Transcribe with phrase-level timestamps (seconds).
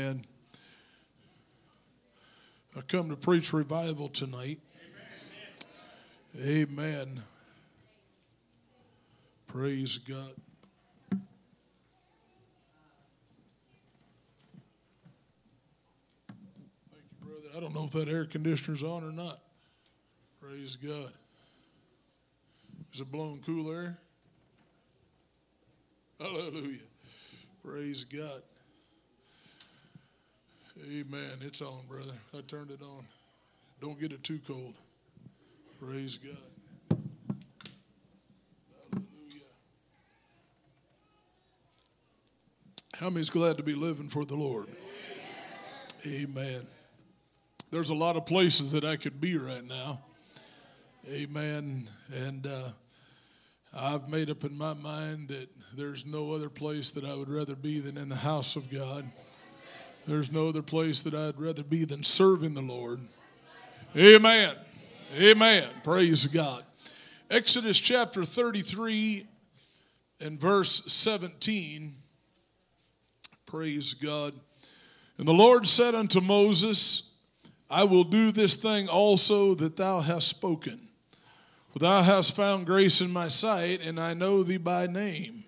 [0.00, 0.26] And
[2.74, 4.60] I come to preach revival tonight.
[6.36, 6.68] Amen.
[6.70, 7.22] Amen.
[9.46, 10.32] Praise God.
[11.10, 11.22] Thank
[16.92, 17.56] you, brother.
[17.56, 19.40] I don't know if that air conditioner's on or not.
[20.40, 21.12] Praise God.
[22.94, 23.98] Is it blowing cool air?
[26.18, 26.78] Hallelujah.
[27.62, 28.42] Praise God.
[30.88, 31.38] Amen.
[31.42, 32.12] It's on, brother.
[32.36, 33.04] I turned it on.
[33.80, 34.74] Don't get it too cold.
[35.80, 36.98] Praise God.
[38.92, 39.42] Hallelujah.
[42.94, 44.68] How many's glad to be living for the Lord?
[46.06, 46.28] Amen.
[46.36, 46.66] Amen.
[47.70, 50.00] There's a lot of places that I could be right now.
[51.08, 51.88] Amen.
[52.12, 52.68] And uh,
[53.76, 57.54] I've made up in my mind that there's no other place that I would rather
[57.54, 59.10] be than in the house of God.
[60.06, 63.00] There's no other place that I'd rather be than serving the Lord.
[63.96, 64.54] Amen.
[65.18, 65.68] Amen.
[65.82, 66.64] Praise God.
[67.30, 69.26] Exodus chapter 33
[70.20, 71.94] and verse 17.
[73.46, 74.34] Praise God.
[75.18, 77.10] And the Lord said unto Moses,
[77.68, 80.88] I will do this thing also that thou hast spoken.
[81.72, 85.44] For thou hast found grace in my sight, and I know thee by name.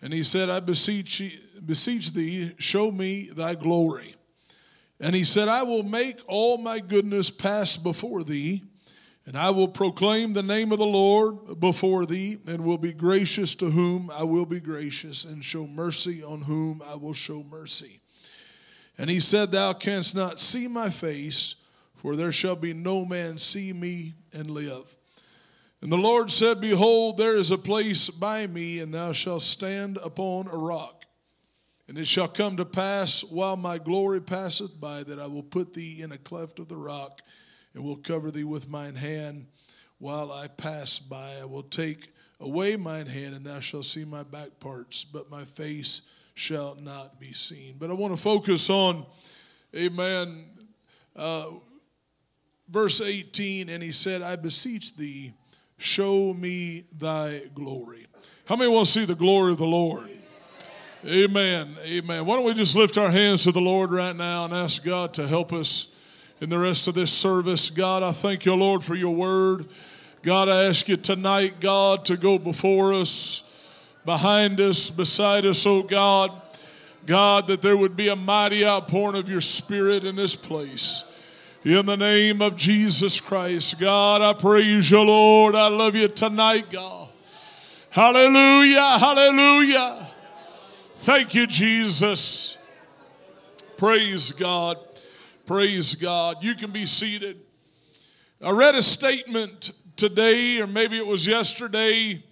[0.00, 1.20] And he said, I beseech,
[1.66, 4.14] beseech thee, show me thy glory.
[5.00, 8.62] And he said, I will make all my goodness pass before thee,
[9.26, 13.54] and I will proclaim the name of the Lord before thee, and will be gracious
[13.56, 18.00] to whom I will be gracious, and show mercy on whom I will show mercy.
[18.98, 21.56] And he said, Thou canst not see my face,
[21.96, 24.96] for there shall be no man see me and live.
[25.80, 29.98] And the Lord said, Behold, there is a place by me, and thou shalt stand
[30.04, 31.01] upon a rock.
[31.88, 35.74] And it shall come to pass while my glory passeth by that I will put
[35.74, 37.20] thee in a cleft of the rock
[37.74, 39.46] and will cover thee with mine hand
[39.98, 41.36] while I pass by.
[41.40, 45.44] I will take away mine hand, and thou shalt see my back parts, but my
[45.44, 46.02] face
[46.34, 47.76] shall not be seen.
[47.78, 49.06] But I want to focus on,
[49.76, 50.46] amen,
[51.14, 51.46] uh,
[52.68, 53.68] verse 18.
[53.68, 55.34] And he said, I beseech thee
[55.78, 58.06] show me thy glory.
[58.46, 60.10] How many want to see the glory of the Lord?
[61.04, 61.76] Amen.
[61.84, 62.24] Amen.
[62.26, 65.12] Why don't we just lift our hands to the Lord right now and ask God
[65.14, 65.88] to help us
[66.40, 67.70] in the rest of this service?
[67.70, 69.66] God, I thank you, Lord, for your word.
[70.22, 73.42] God, I ask you tonight, God, to go before us,
[74.04, 76.40] behind us, beside us, oh God.
[77.04, 81.02] God, that there would be a mighty outpouring of your spirit in this place.
[81.64, 85.56] In the name of Jesus Christ, God, I praise you, Lord.
[85.56, 87.08] I love you tonight, God.
[87.90, 90.11] Hallelujah, hallelujah.
[91.02, 92.56] Thank you, Jesus.
[93.76, 94.78] Praise God.
[95.46, 96.44] Praise God.
[96.44, 97.40] You can be seated.
[98.40, 102.22] I read a statement today, or maybe it was yesterday,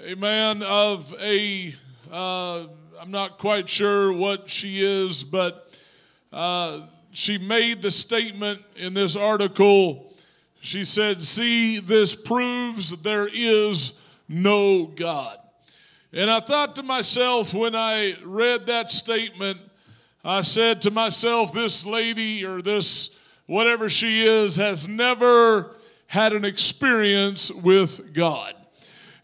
[0.00, 1.72] amen, of a,
[2.10, 2.66] uh,
[3.00, 5.80] I'm not quite sure what she is, but
[6.32, 6.80] uh,
[7.12, 10.12] she made the statement in this article.
[10.60, 13.92] She said, See, this proves there is
[14.28, 15.39] no God.
[16.12, 19.58] And I thought to myself when I read that statement,
[20.24, 23.10] I said to myself, This lady or this
[23.46, 25.70] whatever she is has never
[26.06, 28.54] had an experience with God.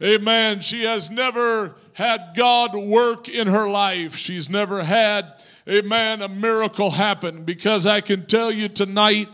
[0.02, 0.60] Amen.
[0.60, 4.16] She has never had God work in her life.
[4.16, 5.32] She's never had
[5.68, 9.28] amen, a miracle happen because I can tell you tonight,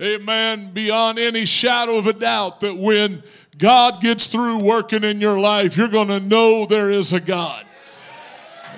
[0.00, 3.22] amen, beyond any shadow of a doubt that when
[3.58, 7.66] God gets through working in your life, you're going to know there is a God.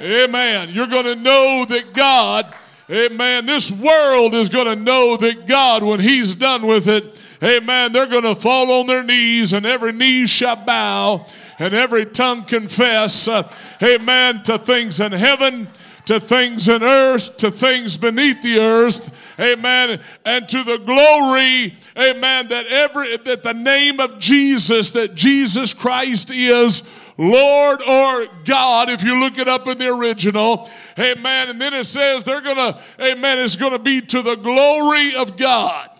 [0.01, 0.71] Amen.
[0.71, 2.55] You're going to know that God,
[2.91, 7.93] amen, this world is going to know that God, when He's done with it, amen,
[7.93, 11.27] they're going to fall on their knees and every knee shall bow
[11.59, 13.53] and every tongue confess, uh,
[13.83, 15.69] amen, to things in heaven
[16.11, 22.49] to things in earth, to things beneath the earth, amen, and to the glory, amen,
[22.49, 29.05] that every that the name of Jesus, that Jesus Christ is Lord or God, if
[29.05, 30.69] you look it up in the original,
[30.99, 31.51] amen.
[31.51, 35.91] And then it says they're gonna, amen, it's gonna be to the glory of God.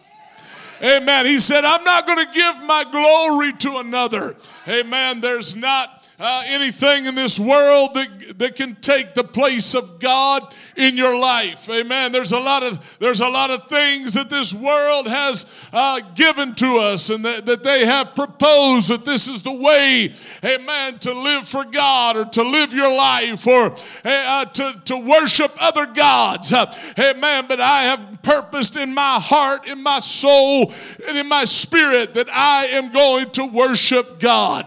[0.83, 1.27] Amen.
[1.27, 4.35] He said, I'm not to give my glory to another.
[4.67, 5.21] Amen.
[5.21, 10.55] There's not uh, anything in this world that, that can take the place of God
[10.77, 11.69] in your life.
[11.71, 12.13] Amen.
[12.13, 16.55] There's a lot of there's a lot of things that this world has uh, given
[16.57, 20.13] to us and that, that they have proposed that this is the way,
[20.45, 23.75] amen, to live for God or to live your life or
[24.05, 26.53] uh, to, to worship other gods.
[26.53, 27.47] Uh, amen.
[27.49, 30.73] But I have purposed in my heart, in my soul,
[31.09, 34.67] and in my spirit that I am going to worship God.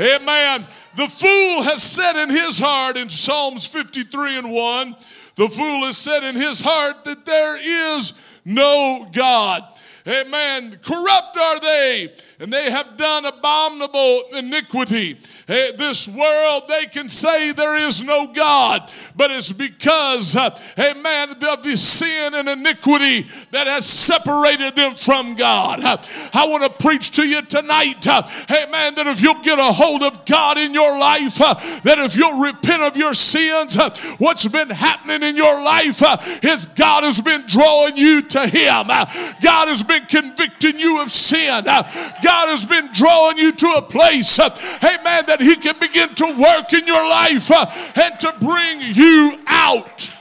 [0.00, 0.66] Amen.
[0.96, 4.96] The fool has said in his heart in Psalms 53 and 1,
[5.34, 7.58] the fool has said in his heart that there
[7.96, 8.14] is
[8.44, 9.62] no God.
[10.06, 10.78] Amen.
[10.82, 15.18] Corrupt are they, and they have done abominable iniquity.
[15.46, 21.30] Hey, this world, they can say there is no God, but it's because, uh, amen,
[21.42, 25.80] of the sin and iniquity that has separated them from God.
[25.82, 30.02] I want to preach to you tonight, uh, amen, that if you'll get a hold
[30.02, 33.76] of God in your life, that if you'll repent of your sins,
[34.18, 38.86] what's been happening in your life uh, is God has been drawing you to Him.
[38.86, 41.64] God has been convicting you of sin.
[41.66, 41.82] Uh,
[42.22, 44.48] God has been drawing you to a place, uh,
[44.78, 47.66] amen, that He can begin to work in your life uh,
[48.00, 50.14] and to bring you out.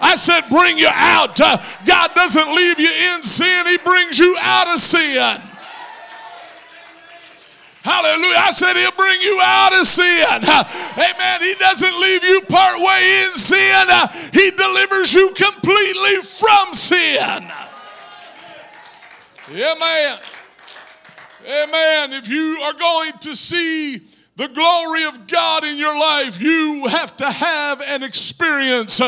[0.00, 1.38] I said, bring you out.
[1.38, 5.42] God doesn't leave you in sin, He brings you out of sin.
[7.82, 8.36] Hallelujah.
[8.36, 10.44] I said he'll bring you out of sin.
[10.44, 11.40] Amen.
[11.40, 13.86] He doesn't leave you part way in sin.
[14.34, 17.48] He delivers you completely from sin.
[19.50, 20.18] Amen.
[21.42, 22.12] Amen.
[22.12, 23.96] If you are going to see
[24.36, 29.00] the glory of God in your life, you have to have an experience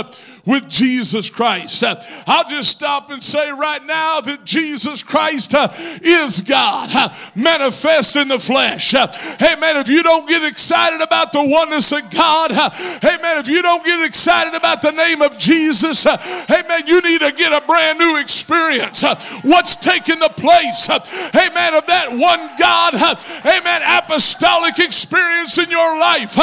[0.47, 1.83] with Jesus Christ.
[1.83, 1.97] Uh,
[2.27, 5.69] I'll just stop and say right now that Jesus Christ uh,
[6.03, 8.95] is God, uh, manifest in the flesh.
[8.95, 9.07] Uh,
[9.39, 12.71] hey man, if you don't get excited about the oneness of God, uh,
[13.01, 16.17] hey man, if you don't get excited about the name of Jesus, uh,
[16.49, 19.03] hey man, you need to get a brand new experience.
[19.43, 22.95] What's taking the place, hey man, of that one God,
[23.43, 26.35] hey man, apostolic experience in your life.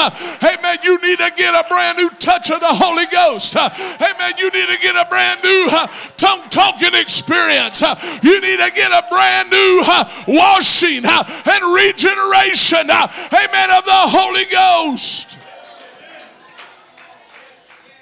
[0.41, 3.55] Hey man, you need to get a brand new touch of the Holy Ghost.
[4.01, 4.33] Amen.
[4.37, 5.69] You need to get a brand new
[6.17, 7.81] tongue talking experience.
[8.23, 9.83] You need to get a brand new
[10.27, 12.89] washing and regeneration.
[12.89, 13.69] Amen.
[13.71, 15.37] Of the Holy Ghost.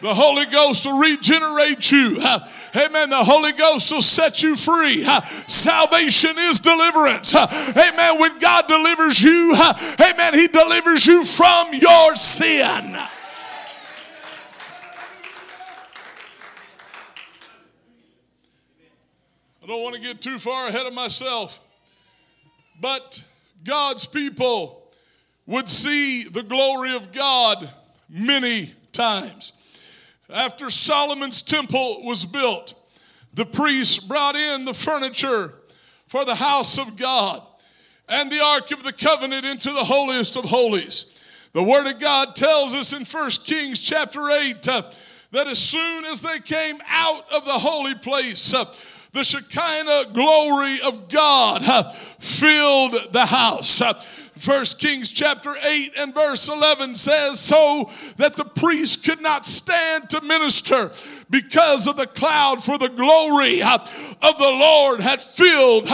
[0.02, 2.20] The Holy Ghost will regenerate you.
[2.76, 3.10] Amen.
[3.10, 5.04] The Holy Ghost will set you free.
[5.48, 7.34] Salvation is deliverance.
[7.34, 8.20] Amen.
[8.20, 12.98] When God delivers you, amen, He delivers you from your sin.
[19.66, 21.60] I don't want to get too far ahead of myself,
[22.80, 23.24] but
[23.64, 24.92] God's people
[25.48, 27.68] would see the glory of God
[28.08, 29.54] many times.
[30.30, 32.76] After Solomon's temple was built,
[33.34, 35.56] the priests brought in the furniture
[36.06, 37.42] for the house of God
[38.08, 41.20] and the Ark of the Covenant into the holiest of holies.
[41.54, 44.92] The Word of God tells us in 1 Kings chapter 8 uh,
[45.32, 48.72] that as soon as they came out of the holy place, uh,
[49.16, 51.64] the Shekinah glory of God
[52.20, 53.82] filled the house.
[54.36, 60.10] First Kings chapter 8 and verse 11 says, So that the priest could not stand
[60.10, 60.92] to minister
[61.30, 65.88] because of the cloud, for the glory of the Lord had filled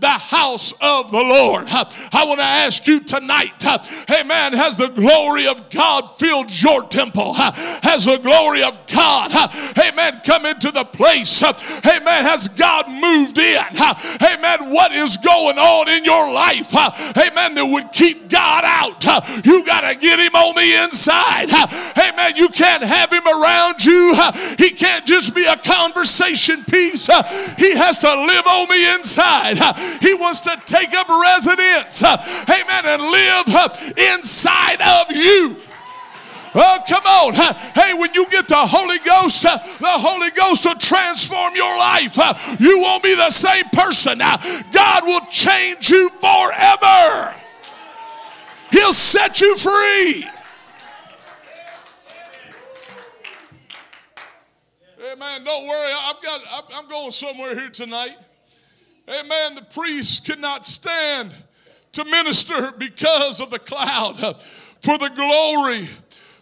[0.00, 1.66] the house of the Lord.
[1.68, 3.64] I want to ask you tonight,
[4.10, 7.32] amen, has the glory of God filled your temple?
[7.34, 9.30] Has the glory of God,
[9.78, 11.42] amen, come into the place?
[11.42, 13.64] Amen, has God moved in?
[14.22, 16.74] Amen, what is going on in your life?
[16.74, 19.04] Amen, that would keep God out.
[19.44, 21.50] You got to get him on the inside.
[21.96, 24.14] Amen, you can't have him around you.
[24.58, 27.06] He can't just be a conversation piece.
[27.56, 29.58] He has to live on the inside.
[30.00, 32.16] He wants to take up residence, uh,
[32.48, 33.68] amen, and live uh,
[34.14, 35.56] inside of you.
[36.56, 37.34] Oh, come on.
[37.34, 42.16] Hey, when you get the Holy Ghost, uh, the Holy Ghost will transform your life.
[42.60, 44.18] You won't be the same person.
[44.18, 47.34] God will change you forever.
[48.70, 50.28] He'll set you free.
[54.96, 55.92] Hey, man, don't worry.
[56.04, 56.40] I've got,
[56.72, 58.16] I'm going somewhere here tonight.
[59.08, 59.54] Amen.
[59.54, 61.34] The priests could not stand
[61.92, 64.40] to minister because of the cloud,
[64.80, 65.88] for the glory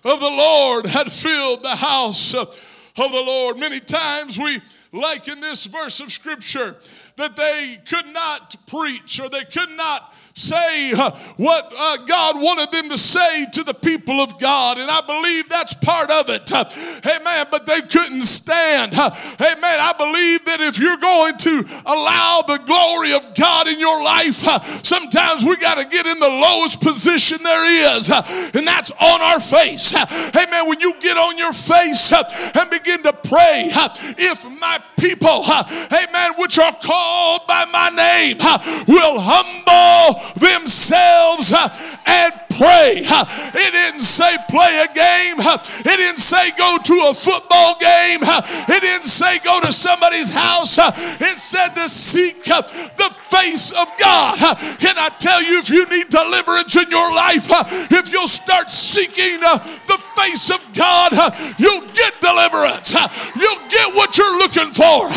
[0.05, 2.55] of the Lord had filled the house of
[2.97, 3.59] the Lord.
[3.59, 4.61] Many times we
[4.93, 6.77] like in this verse of scripture
[7.17, 12.73] that they could not preach or they could not say uh, what uh, God wanted
[12.73, 14.79] them to say to the people of God.
[14.79, 16.51] And I believe that's part of it.
[16.51, 16.65] Uh,
[17.07, 17.47] amen.
[17.51, 18.95] But they couldn't stand.
[18.95, 19.11] Uh,
[19.41, 19.79] amen.
[19.81, 24.47] I believe that if you're going to allow the glory of God in your life,
[24.47, 28.23] uh, sometimes we got to get in the lowest position there is, uh,
[28.55, 29.95] and that's on our face.
[29.95, 30.69] Amen.
[30.69, 33.69] When you get on your face and begin to pray,
[34.19, 38.39] if my people, amen, which are called by my name,
[38.87, 41.69] will humble themselves uh,
[42.07, 43.03] and pray.
[43.03, 45.37] It didn't say play a game.
[45.43, 48.21] It didn't say go to a football game.
[48.23, 50.79] It didn't say go to somebody's house.
[50.79, 54.39] It said to seek the face of God.
[54.79, 57.49] Can I tell you if you need deliverance in your life,
[57.91, 61.11] if you'll start seeking uh, the face of God,
[61.59, 62.95] you'll get deliverance.
[63.35, 65.09] You'll get what you're looking for.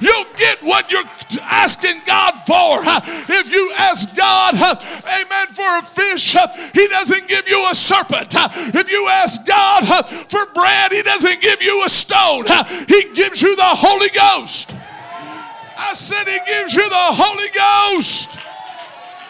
[0.00, 1.04] You'll get what you're
[1.42, 2.80] asking God for.
[3.28, 6.36] If you ask God, amen, for a fish,
[6.72, 8.34] He doesn't give you a serpent.
[8.72, 12.44] If you ask God for bread, He doesn't give you a stone.
[12.86, 14.72] He gives you the Holy Ghost.
[15.76, 17.50] I said He gives you the Holy
[17.96, 18.38] Ghost.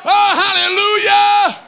[0.04, 1.60] Oh, hallelujah.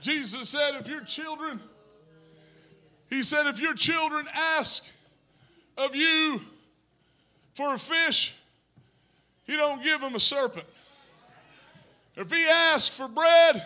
[0.00, 1.60] Jesus said, if your children,
[3.08, 4.84] he said, if your children ask
[5.78, 6.40] of you
[7.54, 8.34] for a fish,
[9.46, 10.66] he don't give him a serpent.
[12.16, 13.62] If he asks for bread,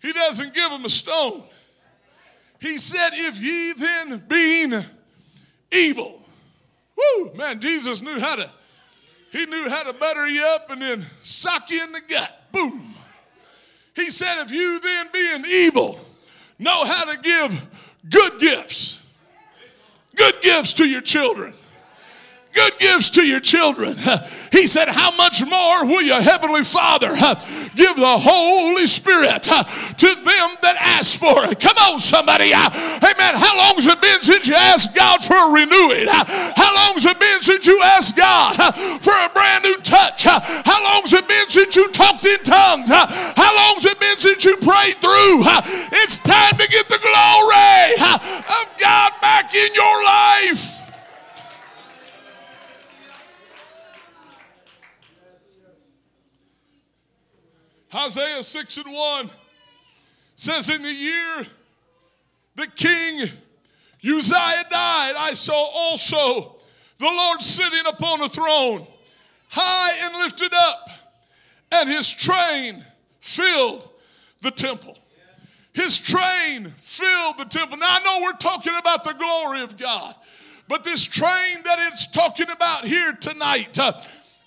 [0.00, 1.42] he doesn't give him a stone.
[2.60, 4.84] He said, if ye then being
[5.72, 6.22] evil,
[6.96, 8.50] whoo, man, Jesus knew how to,
[9.32, 12.52] he knew how to butter you up and then sock you in the gut.
[12.52, 12.94] Boom.
[13.94, 16.00] He said, if you then being evil
[16.58, 19.04] know how to give good gifts,
[20.16, 21.54] good gifts to your children,
[22.52, 23.94] good gifts to your children.
[24.50, 27.14] He said, How much more will your heavenly Father
[27.78, 31.62] give the Holy Spirit to them that ask for it?
[31.62, 32.50] Come on, somebody.
[32.50, 33.34] Hey, Amen.
[33.38, 36.10] How long has it been since you asked God for a renewing?
[36.10, 40.26] How long has it been since you asked God for a brand new touch?
[40.26, 42.90] How long has it been since you talked in tongues?
[42.90, 45.46] How long has it been since you prayed through?
[46.02, 47.94] It's time to get the glory
[48.50, 50.79] of God back in your life.
[57.94, 59.30] Isaiah 6 and 1
[60.36, 61.46] says, In the year
[62.54, 63.28] the king
[64.04, 66.56] Uzziah died, I saw also
[66.98, 68.86] the Lord sitting upon a throne,
[69.48, 70.90] high and lifted up,
[71.72, 72.84] and his train
[73.20, 73.88] filled
[74.42, 74.96] the temple.
[75.72, 77.78] His train filled the temple.
[77.78, 80.14] Now I know we're talking about the glory of God,
[80.68, 83.92] but this train that it's talking about here tonight, uh,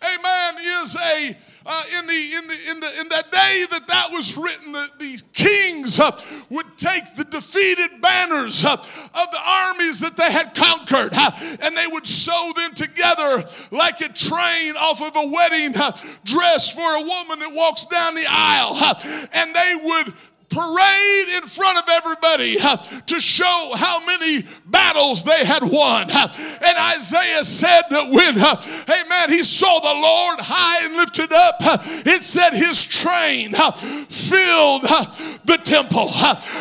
[0.03, 4.07] amen, is a uh, in the in the in the in that day that that
[4.11, 6.11] was written, the, the kings uh,
[6.49, 11.75] would take the defeated banners uh, of the armies that they had conquered, uh, and
[11.75, 15.91] they would sew them together like a train off of a wedding uh,
[16.23, 18.93] dress for a woman that walks down the aisle, uh,
[19.33, 20.13] and they would
[20.53, 26.07] parade in front of everybody uh, to show how many battles they had won.
[26.11, 26.27] Uh,
[26.63, 28.55] and Isaiah said that when, uh,
[28.87, 33.71] amen, he saw the Lord high and lifted up, uh, it said his train uh,
[33.71, 35.05] filled uh,
[35.45, 36.09] the temple.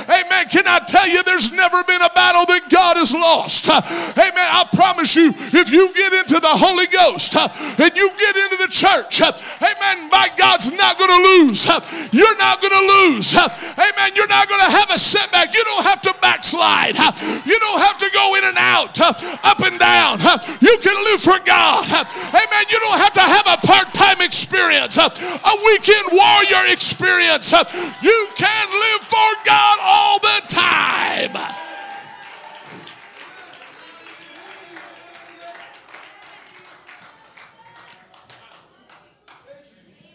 [0.09, 0.49] Amen.
[0.49, 3.69] Can I tell you, there's never been a battle that God has lost.
[3.69, 4.49] Amen.
[4.49, 8.71] I promise you, if you get into the Holy Ghost and you get into the
[8.73, 11.67] church, amen, my God's not going to lose.
[12.13, 13.35] You're not going to lose.
[13.83, 14.11] Amen.
[14.15, 15.55] You're not going to have a setback.
[15.55, 16.95] You don't have to backslide.
[16.95, 20.21] You don't have to go in and out, up and down.
[20.63, 21.85] You can live for God.
[21.91, 22.65] Amen.
[22.71, 25.11] You don't have to have a part time experience, a
[25.67, 27.51] weekend warrior experience.
[28.03, 31.37] You can live for God all the time.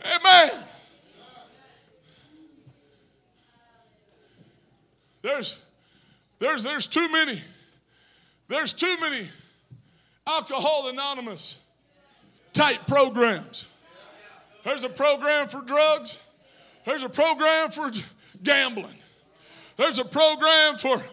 [0.06, 0.67] Amen.
[5.28, 5.58] There's,
[6.40, 7.42] there's, there's too many.
[8.48, 9.28] There's too many
[10.26, 11.58] Alcohol Anonymous
[12.54, 13.66] type programs.
[14.64, 16.18] There's a program for drugs.
[16.86, 17.92] There's a program for
[18.42, 18.96] gambling.
[19.76, 21.04] There's a program for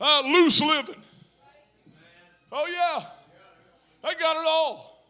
[0.00, 1.02] uh, loose living.
[2.52, 3.06] Oh, yeah.
[4.04, 5.04] They got it all.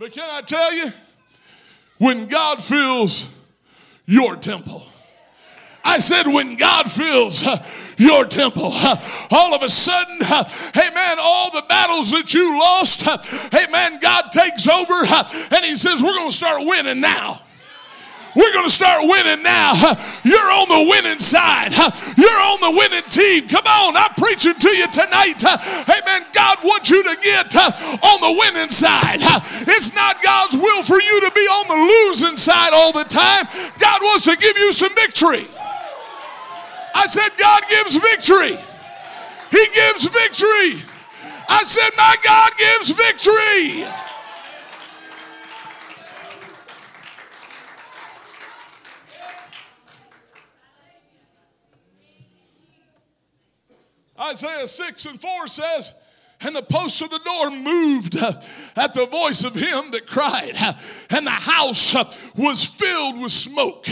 [0.00, 0.92] But can I tell you,
[1.98, 3.32] when God fills
[4.06, 4.88] your temple,
[5.84, 7.62] I said, when God fills uh,
[7.98, 8.96] your temple, uh,
[9.30, 13.18] all of a sudden, uh, hey man, all the battles that you lost, uh,
[13.52, 17.40] hey man, God takes over uh, and He says, we're going to start winning now.
[18.34, 19.72] We're going to start winning now.
[19.76, 21.70] Uh, you're on the winning side.
[22.18, 23.46] You're on the winning team.
[23.46, 25.38] Come on, I'm preaching to you tonight.
[25.86, 26.26] Amen.
[26.32, 29.20] God wants you to get on the winning side.
[29.68, 33.46] It's not God's will for you to be on the losing side all the time.
[33.78, 35.46] God wants to give you some victory.
[36.94, 38.56] I said, God gives victory.
[39.50, 40.82] He gives victory.
[41.48, 43.86] I said, my God gives victory.
[54.18, 55.92] Isaiah 6 and 4 says,
[56.44, 58.16] and the posts of the door moved
[58.76, 60.52] at the voice of him that cried,
[61.10, 61.94] and the house
[62.36, 63.86] was filled with smoke.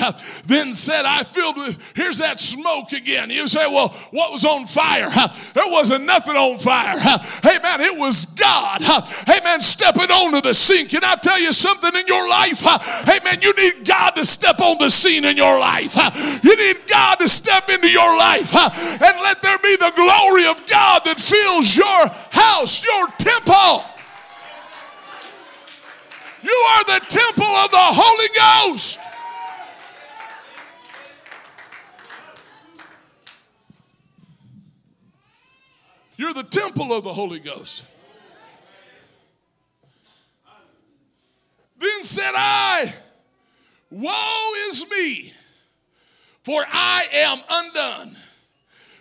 [0.47, 3.30] Then said, I filled with, here's that smoke again.
[3.30, 5.09] You say, well, what was on fire?
[5.54, 6.99] There wasn't nothing on fire.
[6.99, 8.82] Hey, man, it was God.
[9.26, 10.88] Hey, man, stepping onto the scene.
[10.88, 12.61] Can I tell you something in your life?
[13.06, 15.94] Hey, man, you need God to step on the scene in your life.
[16.42, 20.66] You need God to step into your life and let there be the glory of
[20.66, 22.42] God that fills your house,
[22.85, 23.85] your temple.
[26.43, 29.01] You are the temple of the Holy Ghost.
[36.17, 37.85] You're the temple of the Holy Ghost.
[41.79, 42.93] Then said I,
[43.91, 45.33] Woe is me,
[46.43, 48.17] for I am undone,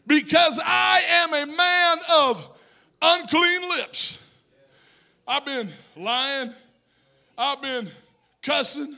[0.08, 2.48] because I am a man of
[3.02, 4.20] unclean lips.
[5.28, 6.54] I've been lying.
[7.38, 7.90] I've been
[8.42, 8.96] cussing.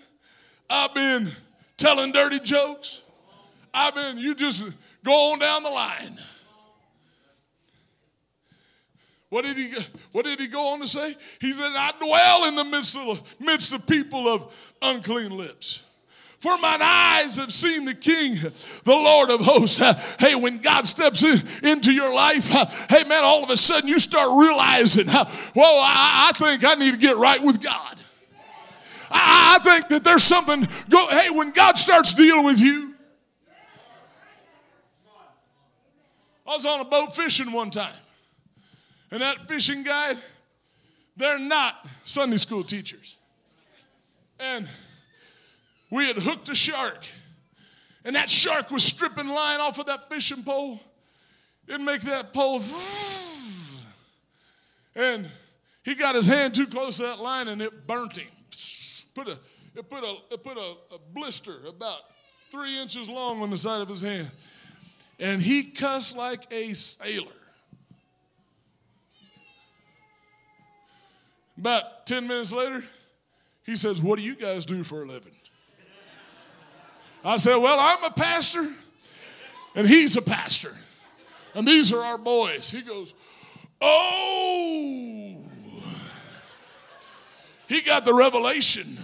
[0.69, 1.29] I've been
[1.77, 3.03] telling dirty jokes.
[3.73, 4.65] I've been, you just
[5.03, 6.17] go on down the line.
[9.29, 9.73] What did he
[10.11, 11.17] what did he go on to say?
[11.41, 15.81] He said, I dwell in the midst of midst of people of unclean lips.
[16.43, 19.77] For mine eyes have seen the King, the Lord of hosts.
[20.19, 22.49] Hey, when God steps in, into your life,
[22.89, 26.91] hey, man, all of a sudden you start realizing, well, I, I think I need
[26.91, 27.97] to get right with God.
[29.09, 32.93] I, I think that there's something, go, hey, when God starts dealing with you.
[36.45, 37.95] I was on a boat fishing one time,
[39.11, 40.17] and that fishing guide,
[41.15, 43.15] they're not Sunday school teachers.
[44.41, 44.67] And
[45.93, 47.05] we had hooked a shark,
[48.03, 50.79] and that shark was stripping line off of that fishing pole.
[51.67, 53.85] It'd make that pole zzz.
[54.95, 55.29] And
[55.85, 58.27] he got his hand too close to that line and it burnt him.
[59.13, 59.37] Put a,
[59.75, 61.99] it put, a, it put a, a blister about
[62.51, 64.31] three inches long on the side of his hand.
[65.19, 67.31] And he cussed like a sailor.
[71.57, 72.83] About 10 minutes later,
[73.63, 75.33] he says, What do you guys do for a living?
[77.23, 78.67] I said, Well, I'm a pastor,
[79.75, 80.73] and he's a pastor.
[81.55, 82.69] And these are our boys.
[82.69, 83.13] He goes,
[83.81, 85.35] Oh,
[87.67, 88.97] he got the revelation.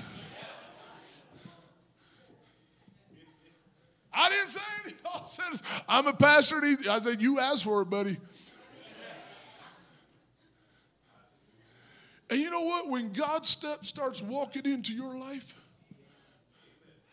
[4.11, 4.99] I didn't say anything.
[5.13, 6.57] I said, I'm a pastor.
[6.57, 8.17] And he, I said, You asked for it, buddy.
[12.29, 12.89] And you know what?
[12.89, 15.55] When God step starts walking into your life,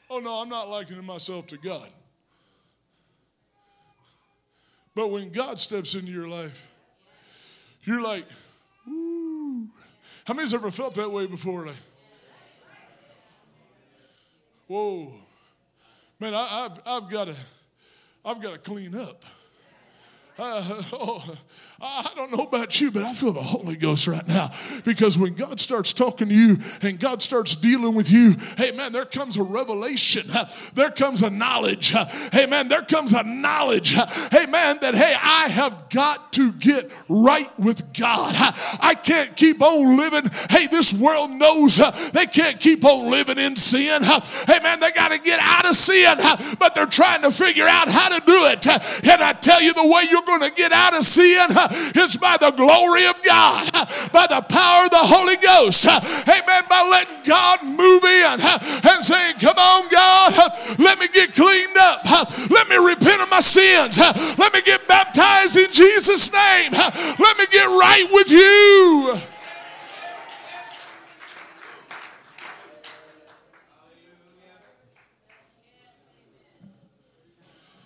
[0.09, 1.89] Oh, no, I'm not likening myself to God.
[4.95, 6.67] But when God steps into your life,
[7.85, 8.25] you're like,
[8.89, 9.69] ooh.
[10.25, 11.67] How many's ever felt that way before?
[11.67, 11.77] Like,
[14.67, 15.13] whoa.
[16.19, 17.37] Man, I, have I've got to
[18.25, 19.25] I've got to clean up.
[20.39, 21.37] Uh, oh,
[21.81, 24.51] I don't know about you, but I feel the Holy Ghost right now
[24.85, 28.93] because when God starts talking to you and God starts dealing with you, hey man,
[28.93, 30.27] there comes a revelation.
[30.75, 31.95] There comes a knowledge.
[32.33, 33.93] Hey man, there comes a knowledge.
[33.93, 38.35] Hey man, that hey, I have got to get right with God.
[38.81, 40.31] I can't keep on living.
[40.51, 41.79] Hey, this world knows
[42.13, 44.03] they can't keep on living in sin.
[44.03, 46.19] Hey man, they got to get out of sin,
[46.59, 48.67] but they're trying to figure out how to do it.
[48.67, 51.49] And I tell you, the way you're going to get out of sin
[51.97, 53.71] is by the glory of God,
[54.13, 55.87] by the power of the Holy Ghost.
[55.87, 56.63] Amen.
[56.69, 58.41] By letting God move in
[58.91, 62.05] and saying, Come on, God, let me get cleaned up.
[62.51, 63.99] Let me repent of my sins.
[63.99, 66.73] Let me get baptized in Jesus' name.
[66.73, 69.19] Let me get right with you.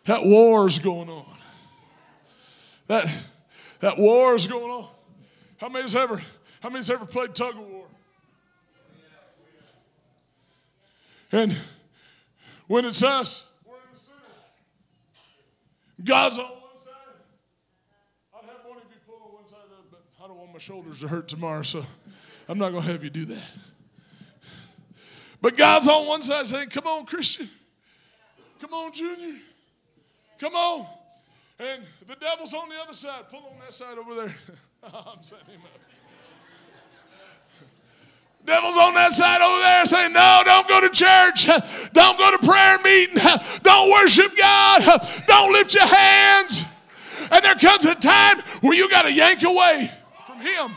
[0.07, 1.29] That war's going on.
[2.90, 3.09] That,
[3.79, 4.88] that war is going on.
[5.59, 6.20] How many's ever,
[6.61, 7.85] how many's ever played tug of war?
[11.31, 11.57] And
[12.66, 13.46] when it's us.
[16.03, 16.92] God's on one side.
[18.35, 20.59] I'd have one of you pull on one side it, but I don't want my
[20.59, 21.87] shoulders to hurt tomorrow, so
[22.48, 23.50] I'm not going to have you do that.
[25.40, 27.48] But God's on one side saying, Come on, Christian.
[28.61, 29.38] Come on, Junior.
[30.40, 30.87] Come on.
[31.61, 33.29] And the devil's on the other side.
[33.29, 34.35] Pull on that side over there.
[34.83, 35.61] I'm setting him.
[38.46, 41.44] Devil's on that side over there saying, No, don't go to church.
[41.92, 43.16] Don't go to prayer meeting.
[43.62, 44.83] Don't worship God.
[45.27, 46.64] Don't lift your hands.
[47.31, 49.90] And there comes a time where you got to yank away
[50.27, 50.70] from Him.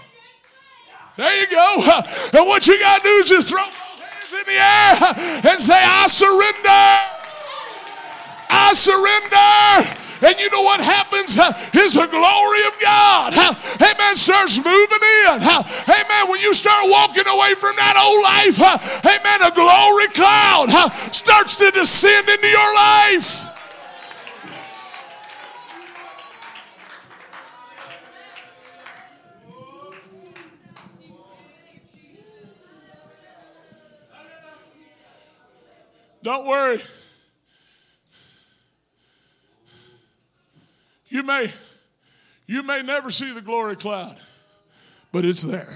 [1.16, 2.02] There you go.
[2.34, 5.62] And what you got to do is just throw both hands in the air and
[5.62, 6.84] say, I surrender.
[8.50, 10.03] I surrender.
[10.24, 11.36] And you know what happens?
[11.76, 13.34] Is the glory of God.
[13.36, 14.16] Amen.
[14.16, 15.44] Starts moving in.
[15.44, 16.30] Amen.
[16.30, 18.58] When you start walking away from that old life,
[19.04, 20.70] amen, a glory cloud
[21.14, 23.50] starts to descend into your life.
[36.24, 36.80] Don't worry.
[41.14, 41.48] You may,
[42.48, 44.20] you may never see the glory cloud,
[45.12, 45.70] but it's there.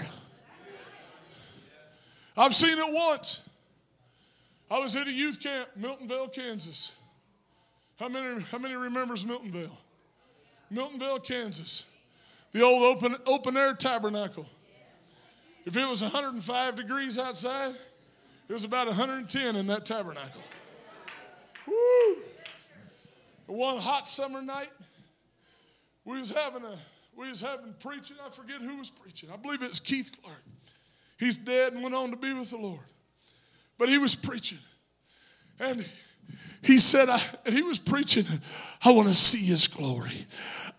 [2.36, 3.42] I've seen it once.
[4.72, 6.92] I was at a youth camp, Miltonvale, Kansas.
[8.00, 9.70] How many, how many remembers Miltonvale?
[10.74, 11.84] Miltonvale, Kansas.
[12.52, 14.48] The old open, open air tabernacle.
[15.68, 17.76] If it was 105 degrees outside,
[18.50, 20.42] it was about 110 in that tabernacle.
[21.68, 22.18] Woo!
[23.46, 24.72] One hot summer night,
[26.08, 26.76] we was having a
[27.16, 28.16] we was having preaching.
[28.26, 29.30] I forget who was preaching.
[29.32, 30.44] I believe it's Keith Clark.
[31.20, 32.80] He's dead and went on to be with the Lord.
[33.78, 34.60] But he was preaching.
[35.60, 35.86] And
[36.62, 38.26] he said, I, he was preaching,
[38.84, 40.28] I want to see his glory.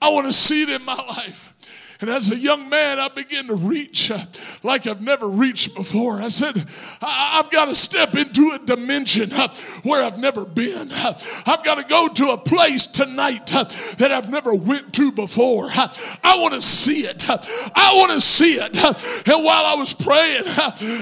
[0.00, 1.54] I want to see it in my life.
[2.00, 4.18] And as a young man, I began to reach uh,
[4.62, 6.20] like I've never reached before.
[6.20, 6.54] I said,
[7.02, 10.90] I- have got to step into a dimension uh, where I've never been.
[10.92, 13.64] Uh, I've got to go to a place tonight uh,
[13.98, 15.66] that I've never went to before.
[15.76, 15.88] Uh,
[16.22, 17.28] I want to see it.
[17.28, 17.38] Uh,
[17.74, 18.76] I want to see it.
[19.28, 20.44] And while I was praying,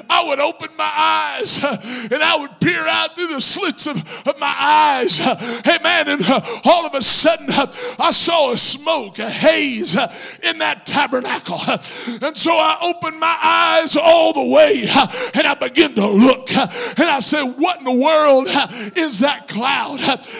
[0.08, 4.38] I would open my eyes and I would peer out through the slits of, of
[4.38, 5.18] my eyes.
[5.18, 6.22] Hey man, and
[6.64, 9.94] all of a sudden I saw a smoke, a haze
[10.42, 11.58] in that tabernacle.
[12.22, 14.84] And so I opened my eyes all the way
[15.34, 16.50] and I began to look.
[16.52, 18.46] And I said, What in the world
[18.96, 19.98] is that cloud?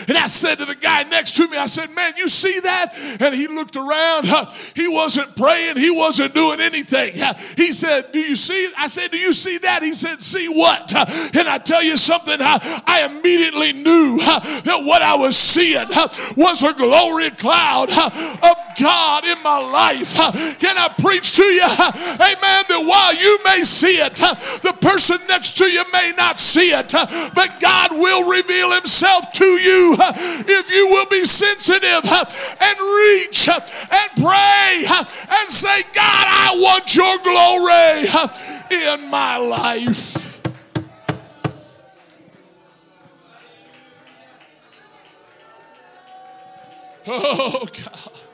[0.09, 2.95] And I said to the guy next to me, I said, Man, you see that?
[3.21, 4.27] And he looked around.
[4.75, 7.15] He wasn't praying, he wasn't doing anything.
[7.57, 8.71] He said, Do you see?
[8.79, 9.83] I said, Do you see that?
[9.83, 10.95] He said, See what?
[11.37, 15.89] And I tell you something, I immediately knew that what I was seeing
[16.37, 20.15] was a glory cloud of God in my life.
[20.59, 21.63] Can I preach to you?
[21.65, 22.63] Amen.
[22.69, 26.93] That while you may see it, the person next to you may not see it,
[27.35, 34.11] but God will reveal himself to you if you will be sensitive and reach and
[34.17, 38.07] pray and say, God, I want your glory
[38.71, 40.25] in my life.
[47.09, 48.26] Oh, God.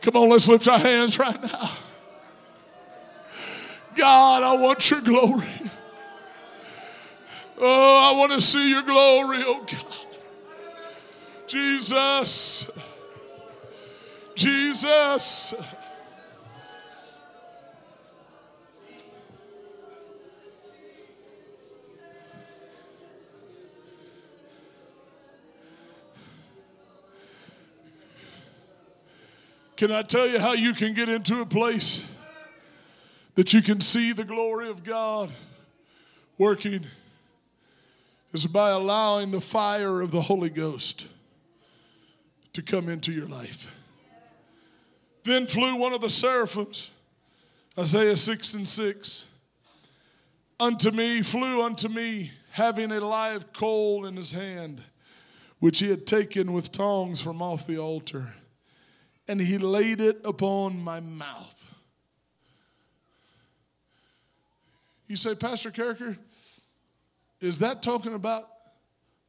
[0.00, 1.70] Come on, let's lift our hands right now.
[3.94, 5.44] God, I want your glory.
[7.60, 9.96] Oh, I want to see your glory, oh God.
[11.48, 12.70] Jesus.
[14.36, 15.54] Jesus.
[29.78, 32.04] Can I tell you how you can get into a place
[33.36, 35.30] that you can see the glory of God
[36.36, 36.84] working?
[38.32, 41.06] Is by allowing the fire of the Holy Ghost
[42.54, 43.72] to come into your life.
[45.22, 46.90] Then flew one of the seraphims,
[47.78, 49.26] Isaiah 6 and 6.
[50.58, 54.82] Unto me, flew unto me, having a live coal in his hand,
[55.60, 58.32] which he had taken with tongs from off the altar
[59.28, 61.54] and he laid it upon my mouth.
[65.06, 66.18] You say, Pastor Karriker,
[67.40, 68.44] is that talking about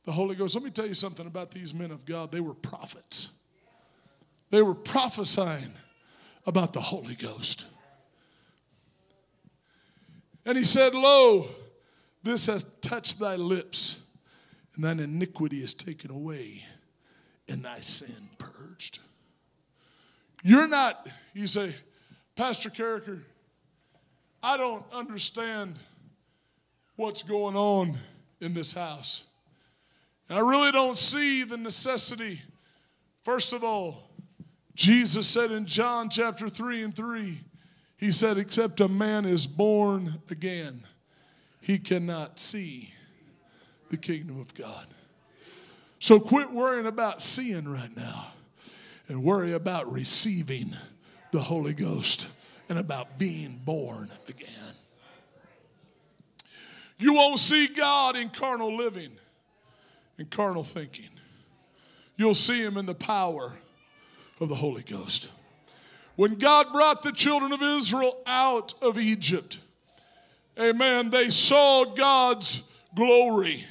[0.05, 0.55] the Holy Ghost.
[0.55, 2.31] Let me tell you something about these men of God.
[2.31, 3.29] They were prophets,
[4.49, 5.73] they were prophesying
[6.45, 7.65] about the Holy Ghost.
[10.45, 11.47] And he said, Lo,
[12.23, 13.99] this has touched thy lips,
[14.73, 16.63] and thine iniquity is taken away,
[17.47, 18.99] and thy sin purged.
[20.43, 21.73] You're not, you say,
[22.36, 23.21] Pastor Karriker,
[24.41, 25.75] I don't understand
[26.95, 27.97] what's going on
[28.39, 29.23] in this house.
[30.30, 32.41] And I really don't see the necessity.
[33.23, 34.10] First of all,
[34.75, 37.41] Jesus said in John chapter 3 and 3,
[37.97, 40.84] He said, Except a man is born again,
[41.60, 42.93] he cannot see
[43.89, 44.88] the kingdom of God.
[45.99, 48.28] So quit worrying about seeing right now
[49.10, 50.72] and worry about receiving
[51.32, 52.28] the Holy Ghost
[52.69, 54.48] and about being born again.
[57.00, 59.12] You won't see God in carnal living
[60.17, 61.10] and carnal thinking.
[62.17, 63.54] You'll see Him in the power
[64.39, 65.30] of the Holy Ghost.
[66.15, 69.60] When God brought the children of Israel out of Egypt,
[70.60, 73.63] amen, they saw God's glory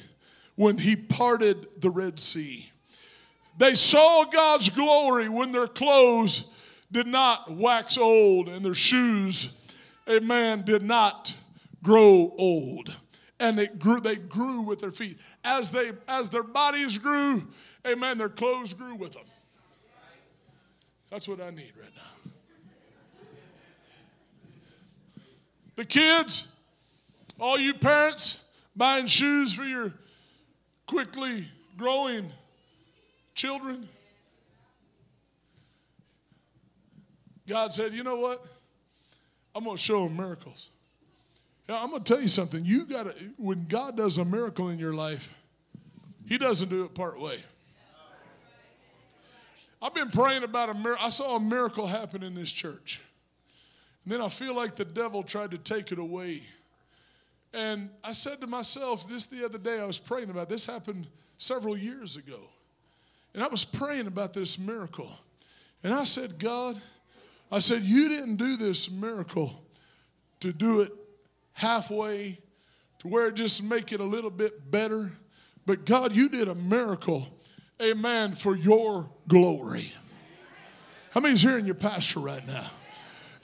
[0.55, 2.68] when He parted the Red Sea.
[3.59, 6.49] They saw God's glory when their clothes
[6.93, 9.53] did not wax old and their shoes,
[10.09, 11.35] amen, did not
[11.83, 12.95] grow old.
[13.37, 15.19] And it grew, they grew with their feet.
[15.43, 17.47] As, they, as their bodies grew,
[17.85, 19.25] amen, their clothes grew with them.
[21.09, 22.31] That's what I need right now.
[25.75, 26.47] The kids,
[27.37, 28.41] all you parents
[28.73, 29.93] buying shoes for your
[30.85, 31.45] quickly
[31.75, 32.31] growing
[33.39, 33.87] children.
[37.47, 38.45] God said, you know what?
[39.55, 40.69] I'm going to show them miracles.
[41.67, 42.65] Now, I'm going to tell you something.
[42.65, 45.33] You got to, when God does a miracle in your life,
[46.27, 47.39] He doesn't do it part way.
[49.81, 51.05] I've been praying about a miracle.
[51.05, 53.01] I saw a miracle happen in this church.
[54.03, 56.43] And then I feel like the devil tried to take it away.
[57.53, 61.07] And I said to myself, this the other day, I was praying about this happened
[61.37, 62.39] several years ago.
[63.33, 65.11] And I was praying about this miracle.
[65.83, 66.79] And I said, God,
[67.51, 69.63] I said, you didn't do this miracle
[70.39, 70.91] to do it
[71.53, 72.39] halfway,
[72.99, 75.11] to where it just make it a little bit better.
[75.65, 77.27] But God, you did a miracle,
[77.81, 79.91] amen, for your glory.
[81.11, 82.69] How many's hearing your pastor right now?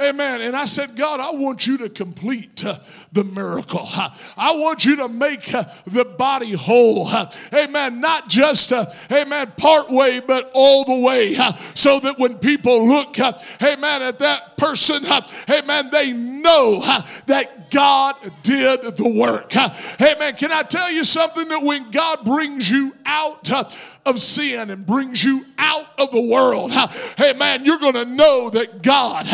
[0.02, 0.42] Amen.
[0.42, 2.78] And I said, God, I want you to complete uh,
[3.14, 3.88] the miracle.
[3.96, 7.08] Uh, I want you to make uh, the body whole.
[7.08, 8.02] Uh, amen.
[8.02, 11.36] Not just, uh, amen, part way, but all the way.
[11.38, 15.06] Uh, so that when people look, amen, at that person,
[15.50, 16.82] amen, they know
[17.28, 19.56] that God did the work.
[20.02, 20.36] Amen.
[20.36, 23.50] Can I tell you something that when God brings you out
[24.06, 26.72] of sin and brings you out of the world,
[27.20, 29.26] amen, you're going to know that God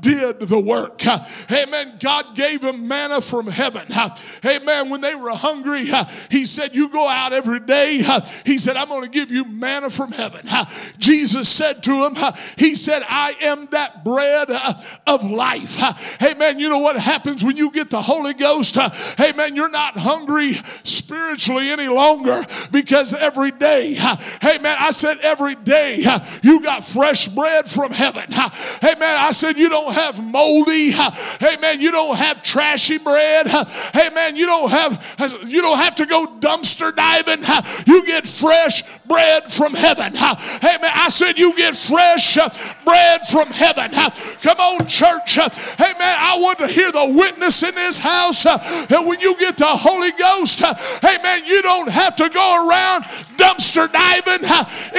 [0.00, 1.02] did the work.
[1.50, 1.96] Amen.
[2.00, 3.86] God gave them manna from heaven.
[4.44, 4.90] Amen.
[4.90, 5.86] When they were hungry,
[6.30, 8.02] He said, You go out every day.
[8.44, 10.46] He said, I'm going to give you manna from heaven.
[10.98, 12.16] Jesus said to him,
[12.56, 14.48] He said, I am that bread
[15.06, 16.22] of life.
[16.22, 16.58] Amen.
[16.58, 18.76] You know what happens when you get the Holy Ghost?
[19.20, 19.56] Amen.
[19.56, 22.40] You're not hungry spiritually any longer
[22.72, 23.96] because every day,
[24.44, 24.76] amen.
[24.78, 25.98] I said, every day
[26.42, 28.24] you got fresh bread from heaven.
[28.32, 29.02] Amen.
[29.02, 33.46] I said, You don't don't have moldy, hey man, you don't have trashy bread.
[33.48, 37.42] Hey man, you don't have you don't have to go dumpster diving.
[37.86, 40.14] You get fresh bread from heaven.
[40.14, 42.36] Hey man, I said you get fresh
[42.84, 43.90] bread from heaven.
[44.42, 45.34] Come on, church.
[45.34, 48.44] Hey man, I want to hear the witness in this house.
[48.46, 50.60] And when you get the Holy Ghost,
[51.02, 53.04] hey man, you don't have to go around
[53.38, 54.44] dumpster diving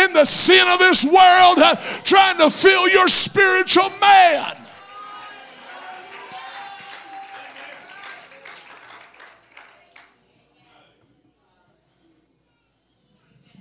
[0.03, 1.57] in the sin of this world
[2.05, 4.55] trying to fill your spiritual man.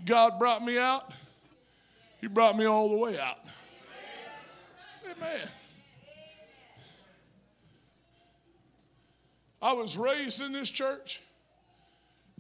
[0.09, 1.12] God brought me out,
[2.21, 3.38] He brought me all the way out.
[5.05, 5.49] Amen.
[9.61, 11.21] I was raised in this church.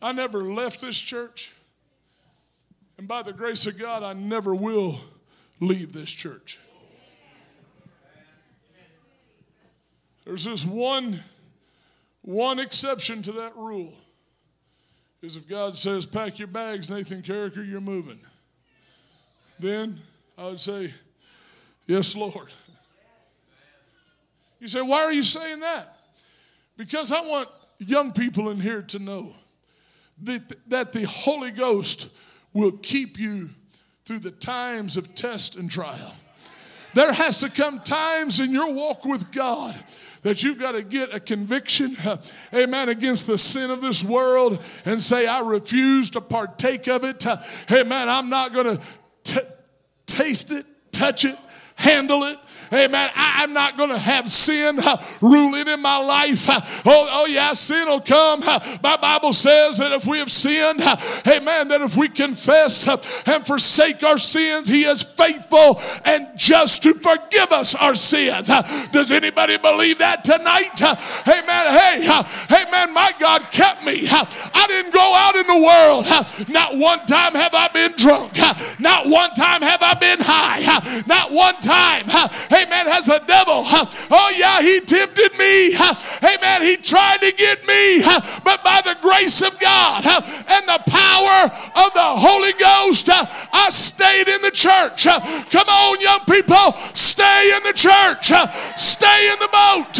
[0.00, 1.52] I never left this church.
[2.96, 5.00] And by the grace of God, I never will
[5.60, 6.58] leave this church.
[10.24, 11.20] There's this one,
[12.22, 13.92] one exception to that rule
[15.22, 18.20] is if God says, pack your bags, Nathan Karriker, you're moving.
[19.58, 19.98] Then
[20.36, 20.92] I would say,
[21.86, 22.52] yes, Lord.
[24.60, 25.96] You say, why are you saying that?
[26.76, 29.34] Because I want young people in here to know
[30.22, 32.08] that, that the Holy Ghost
[32.52, 33.50] will keep you
[34.04, 36.14] through the times of test and trial.
[36.94, 39.76] There has to come times in your walk with God
[40.28, 41.96] that you've got to get a conviction,
[42.54, 47.24] amen, against the sin of this world and say, I refuse to partake of it.
[47.72, 48.08] Amen.
[48.10, 48.76] I'm not going
[49.24, 49.46] to
[50.04, 51.38] taste it, touch it,
[51.76, 52.36] handle it.
[52.72, 53.10] Amen.
[53.14, 56.48] I, am not going to have sin uh, ruling in my life.
[56.48, 58.42] Uh, oh, oh, yeah, sin will come.
[58.44, 62.86] Uh, my Bible says that if we have sinned, uh, amen, that if we confess
[62.86, 68.50] uh, and forsake our sins, He is faithful and just to forgive us our sins.
[68.50, 70.82] Uh, does anybody believe that tonight?
[71.26, 71.66] amen.
[71.78, 72.92] Hey, amen.
[72.92, 74.06] My God kept me.
[74.10, 76.48] I didn't go out in the world.
[76.48, 78.36] Not one time have I been drunk.
[78.78, 80.60] Not one time have I been high.
[81.06, 82.04] Not one time
[82.52, 83.62] amen, has a devil.
[83.64, 85.76] Oh, yeah, he tempted me.
[86.22, 86.62] Amen.
[86.62, 88.02] He tried to get me,
[88.44, 91.38] but by the grace of God and the power
[91.84, 95.04] of the Holy Ghost, I stayed in the church.
[95.50, 98.32] Come on, young people, stay in the church,
[98.76, 99.96] stay in the boat,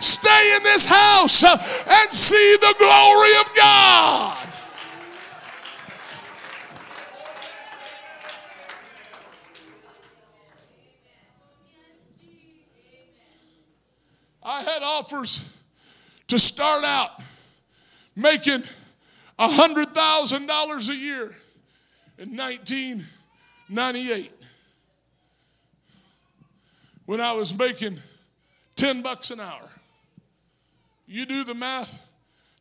[0.00, 4.51] stay in this house, and see the glory of God.
[14.52, 15.42] I had offers
[16.28, 17.22] to start out
[18.14, 18.64] making
[19.38, 21.34] $100,000 a year
[22.18, 24.30] in 1998
[27.06, 27.96] when I was making
[28.76, 29.70] 10 bucks an hour.
[31.06, 32.06] You do the math,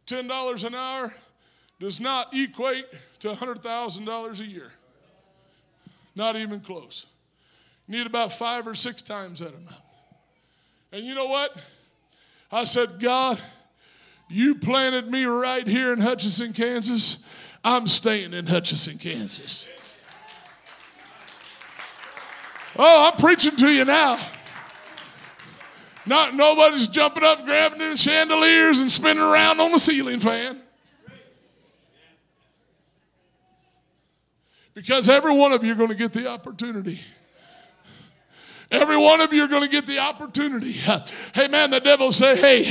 [0.08, 1.14] $10 an hour
[1.78, 2.86] does not equate
[3.20, 4.72] to $100,000 a year.
[6.16, 7.06] Not even close.
[7.90, 9.82] You need about five or six times that amount.
[10.94, 11.62] And you know what?
[12.52, 13.40] I said, God,
[14.30, 17.24] you planted me right here in Hutchinson, Kansas.
[17.64, 19.68] I'm staying in Hutchinson, Kansas.
[22.78, 24.18] Oh, I'm preaching to you now.
[26.06, 30.60] Not nobody's jumping up, grabbing the chandeliers and spinning around on the ceiling fan.
[34.74, 37.00] Because every one of you are going to get the opportunity
[38.72, 40.72] Every one of you are going to get the opportunity.
[41.34, 42.64] Hey, man, the devil say, hey,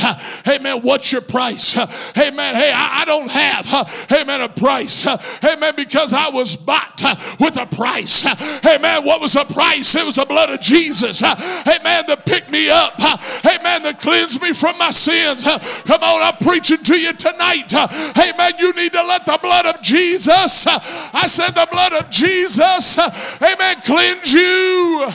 [0.44, 1.74] hey, man, what's your price?
[2.14, 3.66] Hey, man, hey, I, don't have,
[4.08, 5.02] hey, man, a price.
[5.40, 7.02] Hey, man, because I was bought
[7.38, 8.22] with a price.
[8.62, 9.94] Hey, man, what was the price?
[9.94, 11.20] It was the blood of Jesus.
[11.20, 12.94] Hey, man, to pick me up.
[13.42, 15.44] Hey, man, to cleanse me from my sins.
[15.84, 17.70] Come on, I'm preaching to you tonight.
[18.16, 22.10] Hey, man, you need to let the blood of Jesus, I said the blood of
[22.10, 22.98] Jesus,
[23.42, 25.10] amen, cleanse you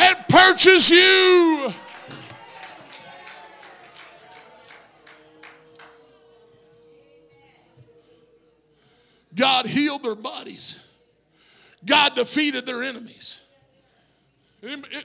[0.00, 1.72] and purchase you.
[9.34, 10.80] God healed their bodies.
[11.86, 13.40] God defeated their enemies.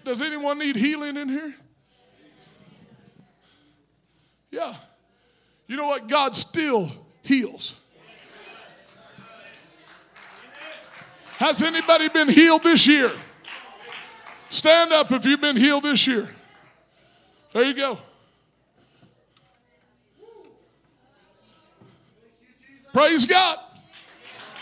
[0.04, 1.54] Does anyone need healing in here?
[4.50, 4.74] Yeah.
[5.68, 6.08] You know what?
[6.08, 7.76] God still heals.
[11.38, 13.12] Has anybody been healed this year?
[14.54, 16.30] Stand up if you've been healed this year.
[17.54, 17.98] There you go.
[22.94, 23.58] Praise God.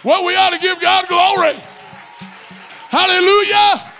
[0.06, 1.56] Well, we ought to give God glory.
[2.88, 3.92] Hallelujah.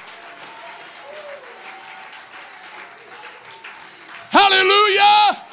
[4.30, 5.51] Hallelujah.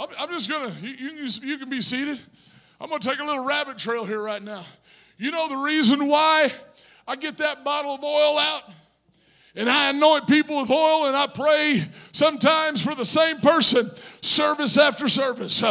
[0.00, 2.18] I'm, I'm just going to, you, you, you can be seated.
[2.80, 4.62] I'm going to take a little rabbit trail here right now.
[5.18, 6.50] You know the reason why
[7.06, 8.62] I get that bottle of oil out?
[9.54, 11.82] And I anoint people with oil and I pray
[12.12, 13.90] sometimes for the same person
[14.22, 15.62] service after service.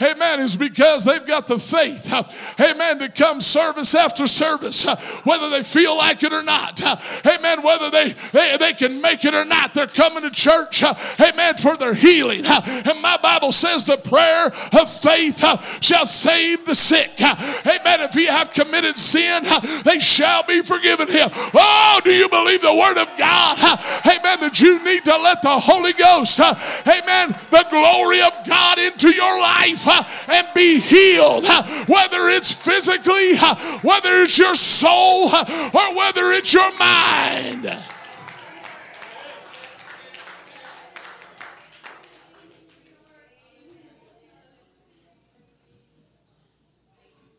[0.00, 0.40] Amen.
[0.40, 2.12] Is because they've got the faith.
[2.60, 2.98] Amen.
[3.00, 4.84] To come service after service,
[5.24, 6.80] whether they feel like it or not.
[7.26, 7.62] Amen.
[7.62, 10.82] Whether they, they, they can make it or not, they're coming to church.
[10.82, 11.56] Amen.
[11.56, 12.42] For their healing.
[12.46, 17.12] And my Bible says the prayer of faith shall save the sick.
[17.20, 18.00] Amen.
[18.02, 19.42] If he have committed sin,
[19.84, 21.28] they shall be forgiven him.
[21.32, 23.58] Oh, do you believe the word of God?
[24.06, 24.40] Amen.
[24.40, 29.10] That you need to let the Holy Ghost, amen, the glory glory of God into
[29.10, 31.44] your life uh, and be healed.
[31.48, 37.72] Uh, whether it's physically, uh, whether it's your soul, or whether it's your mind.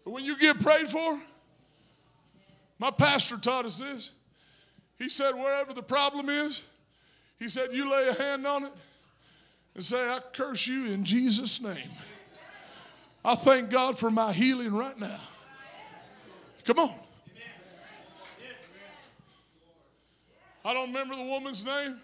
[0.04, 1.20] When you get prayed for,
[2.80, 4.12] my pastor taught us this.
[4.98, 6.64] He said, wherever the problem is,
[7.38, 8.72] He said, You lay a hand on it
[9.78, 11.90] and say, I curse you in Jesus' name.
[13.24, 15.20] I thank God for my healing right now.
[16.66, 16.94] Come on.
[20.66, 22.00] I don't remember the woman's name,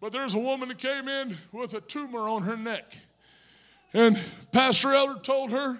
[0.00, 2.96] but there's a woman that came in with a tumor on her neck.
[3.92, 4.18] And
[4.52, 5.78] Pastor Elder told her,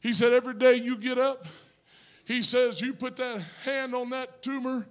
[0.00, 1.44] he said, every day you get up,
[2.24, 4.86] he says, you put that hand on that tumor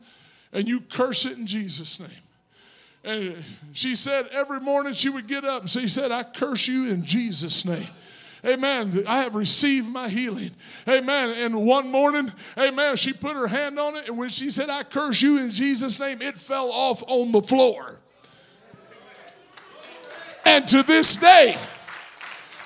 [0.54, 2.10] and you curse it in Jesus' name.
[3.04, 3.36] And
[3.74, 7.04] she said every morning she would get up and she said, I curse you in
[7.04, 7.88] Jesus' name.
[8.46, 9.04] Amen.
[9.08, 10.52] I have received my healing.
[10.88, 11.36] Amen.
[11.38, 14.84] And one morning, amen, she put her hand on it, and when she said, I
[14.84, 18.00] curse you in Jesus' name, it fell off on the floor.
[20.46, 21.58] And to this day,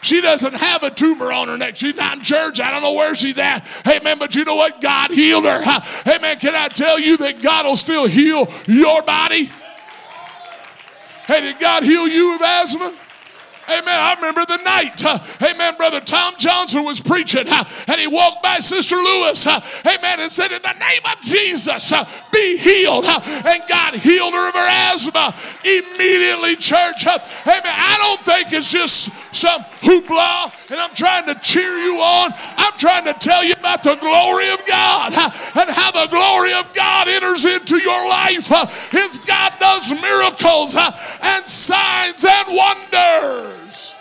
[0.01, 1.75] she doesn't have a tumor on her neck.
[1.75, 2.59] She's not in church.
[2.59, 3.59] I don't know where she's at.
[3.85, 4.81] Hey, man, but you know what?
[4.81, 5.61] God healed her.
[6.05, 9.51] Hey, man, can I tell you that God will still heal your body?
[11.27, 12.93] Hey, did God heal you of asthma?
[13.69, 13.83] Amen.
[13.85, 18.41] I remember the night, uh, amen, Brother Tom Johnson was preaching, uh, and he walked
[18.41, 23.03] by Sister Lewis, uh, amen, and said, In the name of Jesus, uh, be healed.
[23.05, 27.05] Uh, and God healed her of her asthma immediately, church.
[27.05, 27.61] Uh, amen.
[27.65, 32.31] I don't think it's just some hoopla, and I'm trying to cheer you on.
[32.57, 36.73] I'm trying to tell you about the glory of God and how the glory of
[36.73, 38.49] God enters into your life.
[38.91, 43.93] His God does miracles and signs and wonders.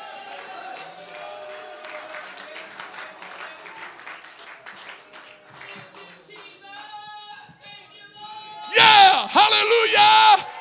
[8.77, 10.56] Yeah, hallelujah.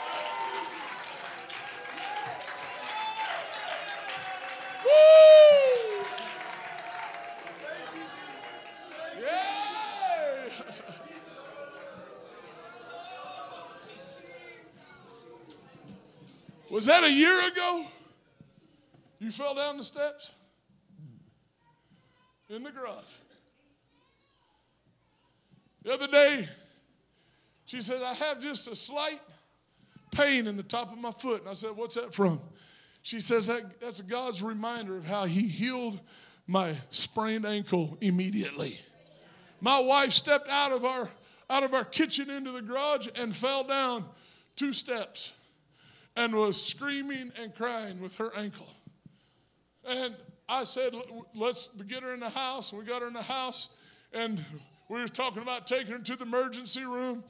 [16.75, 17.85] Was that a year ago?
[19.19, 20.29] You fell down the steps?
[22.49, 23.15] In the garage.
[25.83, 26.47] The other day,
[27.65, 29.21] she said, I have just a slight
[30.11, 31.39] pain in the top of my foot.
[31.41, 32.41] And I said, What's that from?
[33.05, 35.99] She says, that, That's God's reminder of how He healed
[36.47, 38.79] my sprained ankle immediately.
[39.61, 41.07] My wife stepped out of our
[41.47, 44.05] out of our kitchen into the garage and fell down
[44.55, 45.33] two steps
[46.15, 48.67] and was screaming and crying with her ankle.
[49.87, 50.15] And
[50.49, 50.95] I said,
[51.35, 52.73] let's get her in the house.
[52.73, 53.69] We got her in the house
[54.13, 54.43] and
[54.89, 57.23] we were talking about taking her to the emergency room.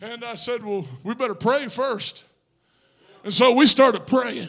[0.00, 2.24] And I said, Well, we better pray first.
[3.22, 4.48] And so we started praying.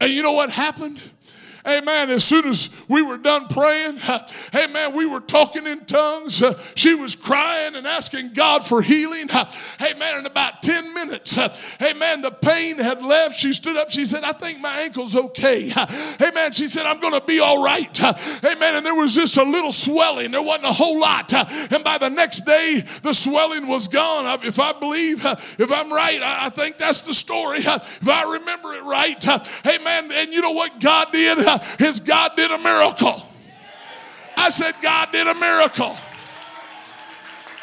[0.00, 1.00] And you know what happened?
[1.66, 2.08] Amen.
[2.08, 3.98] As soon as we were done praying,
[4.54, 6.42] amen, we were talking in tongues.
[6.74, 9.28] She was crying and asking God for healing.
[10.10, 10.20] Amen.
[10.20, 11.36] In about 10 minutes,
[11.76, 13.38] Hey man, the pain had left.
[13.38, 13.90] She stood up.
[13.90, 15.68] She said, I think my ankle's okay.
[15.68, 17.96] Hey man, She said, I'm going to be all right.
[17.96, 20.30] Hey man, And there was just a little swelling.
[20.30, 21.32] There wasn't a whole lot.
[21.72, 24.40] And by the next day, the swelling was gone.
[24.44, 27.58] If I believe, if I'm right, I think that's the story.
[27.60, 29.22] If I remember it right,
[29.64, 31.38] hey man, And you know what God did?
[31.78, 33.26] His God did a miracle.
[34.36, 35.96] I said, God did a miracle.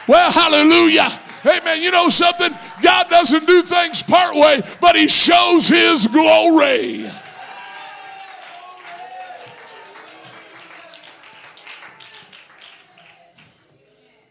[0.08, 1.10] Well, hallelujah.
[1.46, 1.82] Amen.
[1.82, 2.52] You know something?
[2.82, 7.10] God doesn't do things part way, but He shows His glory.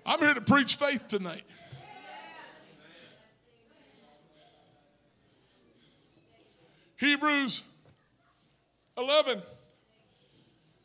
[0.04, 1.42] I'm here to preach faith tonight.
[6.98, 7.62] Hebrews
[8.96, 9.42] 11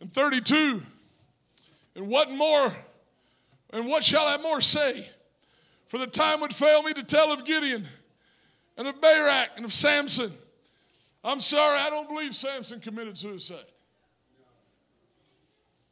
[0.02, 0.82] and 32.
[1.96, 2.72] And what more,
[3.72, 5.10] and what shall I more say?
[5.92, 7.86] For the time would fail me to tell of Gideon
[8.78, 10.32] and of Barak and of Samson.
[11.22, 13.66] I'm sorry, I don't believe Samson committed suicide.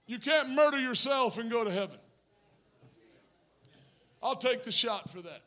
[0.07, 1.97] You can't murder yourself and go to heaven.
[4.23, 5.41] I'll take the shot for that.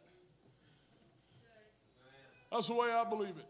[2.53, 3.47] That's the way I believe it.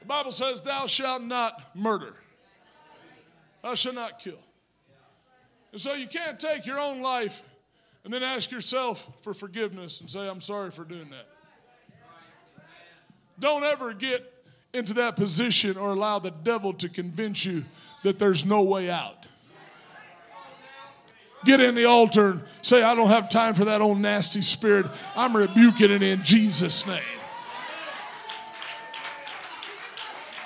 [0.00, 2.14] The Bible says, Thou shalt not murder,
[3.62, 4.44] thou shalt not kill.
[5.72, 7.42] And so you can't take your own life
[8.04, 11.26] and then ask yourself for forgiveness and say, I'm sorry for doing that.
[13.38, 14.30] Don't ever get
[14.72, 17.64] into that position or allow the devil to convince you
[18.02, 19.26] that there's no way out.
[21.44, 24.86] Get in the altar and say, I don't have time for that old nasty spirit.
[25.16, 27.02] I'm rebuking it in Jesus' name.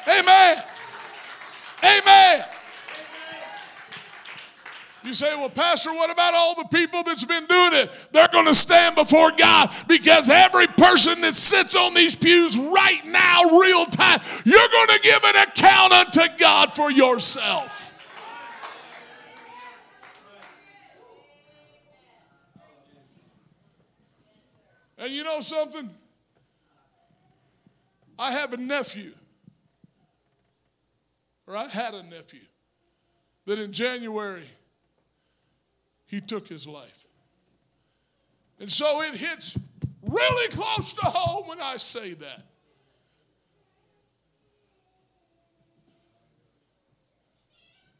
[0.09, 0.62] Amen.
[1.84, 2.44] Amen.
[5.09, 7.90] You say, well, Pastor, what about all the people that's been doing it?
[8.12, 13.00] They're going to stand before God because every person that sits on these pews right
[13.06, 17.94] now, real time, you're going to give an account unto God for yourself.
[24.98, 25.88] And you know something?
[28.18, 29.14] I have a nephew,
[31.46, 32.40] or I had a nephew,
[33.46, 34.46] that in January
[36.09, 37.04] he took his life.
[38.59, 39.56] And so it hits
[40.02, 42.42] really close to home when I say that.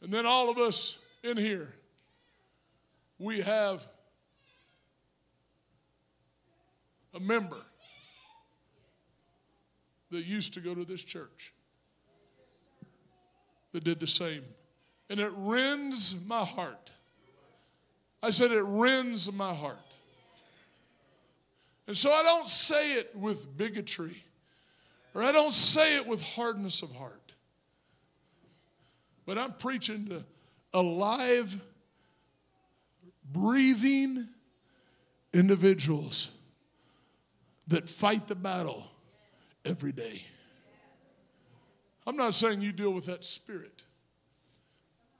[0.01, 1.73] And then all of us in here,
[3.19, 3.87] we have
[7.13, 7.61] a member
[10.11, 11.53] that used to go to this church
[13.71, 14.43] that did the same.
[15.09, 16.91] And it rends my heart.
[18.21, 19.77] I said, it rends my heart.
[21.87, 24.23] And so I don't say it with bigotry
[25.15, 27.33] or I don't say it with hardness of heart.
[29.25, 30.23] But I'm preaching to
[30.73, 31.59] alive,
[33.31, 34.27] breathing
[35.33, 36.31] individuals
[37.67, 38.87] that fight the battle
[39.65, 40.23] every day.
[42.07, 43.83] I'm not saying you deal with that spirit,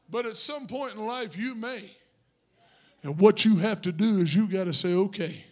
[0.09, 1.91] but at some point in life you may.
[3.03, 5.45] And what you have to do is you got to say, okay,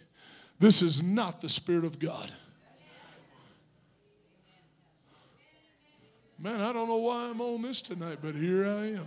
[0.58, 2.30] this is not the Spirit of God.
[6.38, 9.06] Man, I don't know why I'm on this tonight, but here I am.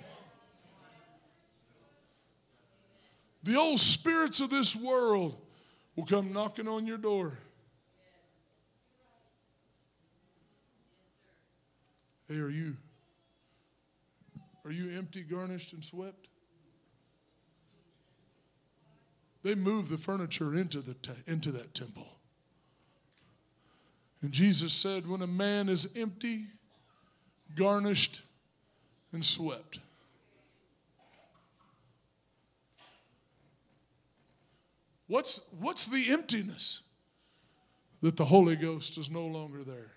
[3.43, 5.37] The old spirits of this world
[5.95, 7.37] will come knocking on your door.
[12.27, 12.75] Hey, are you
[14.63, 16.27] are you empty, garnished, and swept?
[19.43, 22.07] They moved the furniture into, the te- into that temple.
[24.21, 26.45] And Jesus said, when a man is empty,
[27.55, 28.21] garnished,
[29.11, 29.79] and swept,
[35.07, 36.83] what's, what's the emptiness?
[38.01, 39.93] That the Holy Ghost is no longer there.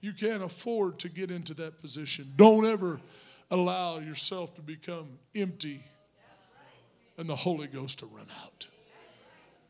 [0.00, 2.32] You can't afford to get into that position.
[2.36, 3.00] Don't ever
[3.50, 5.82] allow yourself to become empty
[7.18, 8.66] and the Holy Ghost to run out.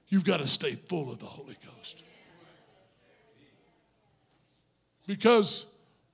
[0.09, 2.05] You've got to stay full of the Holy Ghost.
[5.07, 5.67] Because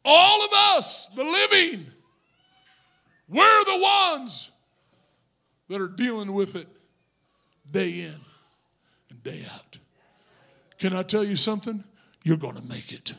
[0.04, 1.86] all of us, the living,
[3.28, 4.50] we're the ones
[5.68, 6.68] that are dealing with it
[7.70, 8.14] day in
[9.10, 9.78] and day out.
[10.78, 11.84] Can I tell you something?
[12.24, 13.14] You're going to make it.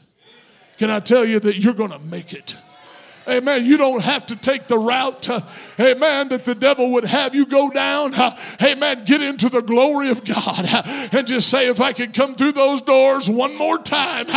[0.77, 2.55] Can I tell you that you're going to make it?
[3.27, 3.65] Amen.
[3.65, 5.39] You don't have to take the route, uh,
[5.79, 8.13] amen, that the devil would have you go down.
[8.13, 9.03] Uh, amen.
[9.05, 12.51] Get into the glory of God uh, and just say, if I can come through
[12.51, 14.27] those doors one more time,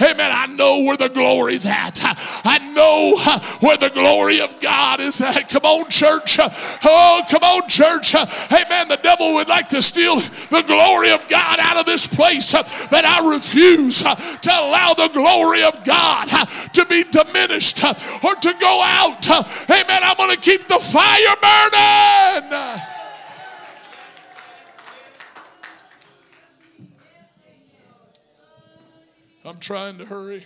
[0.00, 2.00] amen, I know where the glory's at.
[2.44, 3.16] I know
[3.60, 5.48] where the glory of God is at.
[5.48, 6.38] Come on, church.
[6.40, 8.14] Oh, come on, church.
[8.14, 8.88] Amen.
[8.88, 13.04] The devil would like to steal the glory of God out of this place, but
[13.04, 16.26] I refuse to allow the glory of God
[16.72, 17.94] to be diminished uh,
[18.40, 19.28] to go out.
[19.70, 20.02] Amen.
[20.02, 22.80] I'm going to keep the fire burning.
[29.44, 30.44] I'm trying to hurry.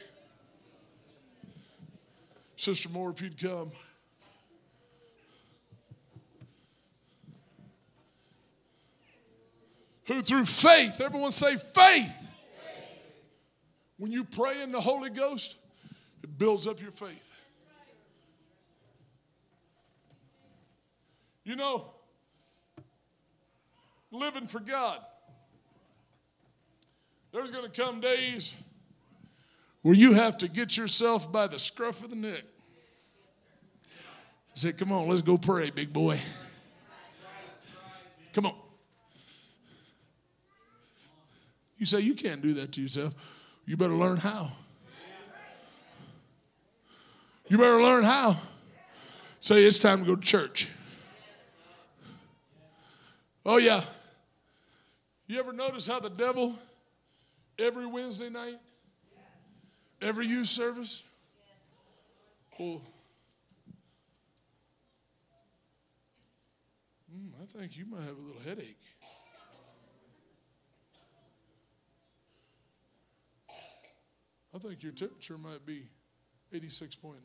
[2.56, 3.70] Sister Moore, if you'd come.
[10.06, 12.12] Who through faith, everyone say faith.
[13.98, 15.56] When you pray in the Holy Ghost,
[16.22, 17.32] it builds up your faith.
[21.46, 21.86] You know,
[24.10, 24.98] living for God,
[27.32, 28.52] there's going to come days
[29.82, 32.42] where you have to get yourself by the scruff of the neck.
[34.54, 36.18] Say, come on, let's go pray, big boy.
[38.32, 38.56] Come on.
[41.76, 43.14] You say, you can't do that to yourself.
[43.66, 44.50] You better learn how.
[47.46, 48.36] You better learn how.
[49.38, 50.70] Say, it's time to go to church.
[53.48, 53.80] Oh, yeah.
[55.28, 56.58] You ever notice how the devil,
[57.56, 58.56] every Wednesday night,
[60.02, 61.04] every youth service,
[62.58, 62.82] well,
[67.14, 68.80] mm, I think you might have a little headache.
[74.52, 75.86] I think your temperature might be
[76.52, 77.20] 86.9.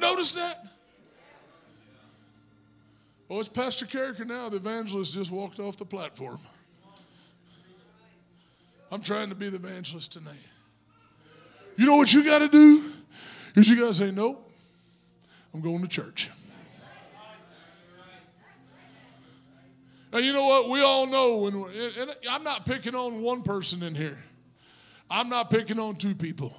[0.00, 0.66] notice that?
[3.30, 4.48] Oh, it's Pastor Karriker now.
[4.48, 6.38] The evangelist just walked off the platform.
[8.90, 10.46] I'm trying to be the evangelist tonight.
[11.76, 12.92] You know what you got to do?
[13.56, 14.50] Is you got to say, nope,
[15.54, 16.30] I'm going to church.
[20.12, 20.68] And you know what?
[20.68, 24.22] We all know when, and I'm not picking on one person in here.
[25.10, 26.54] I'm not picking on two people.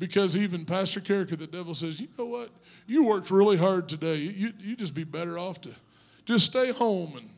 [0.00, 2.48] Because even Pastor Karriker, the devil says, you know what?
[2.86, 4.16] You worked really hard today.
[4.16, 5.74] You, you just be better off to
[6.24, 7.28] just stay home and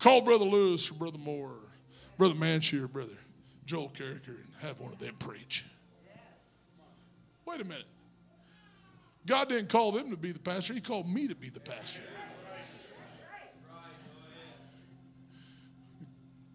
[0.00, 1.70] call Brother Lewis or Brother Moore or
[2.18, 3.16] Brother Manshire or Brother
[3.64, 5.64] Joel Karriker and have one of them preach.
[7.46, 7.86] Wait a minute.
[9.24, 12.02] God didn't call them to be the pastor, He called me to be the pastor.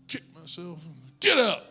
[0.10, 0.80] Kick myself.
[1.22, 1.67] Get up.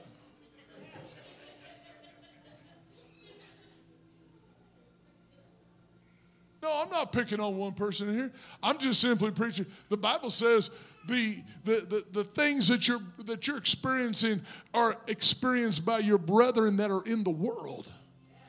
[6.67, 8.33] No, I'm not picking on one person here.
[8.61, 9.67] I'm just simply preaching.
[9.89, 10.73] The Bible says
[11.07, 14.43] the, the, the, the, things that you're, that you're experiencing
[14.75, 17.93] are experienced by your brethren that are in the world.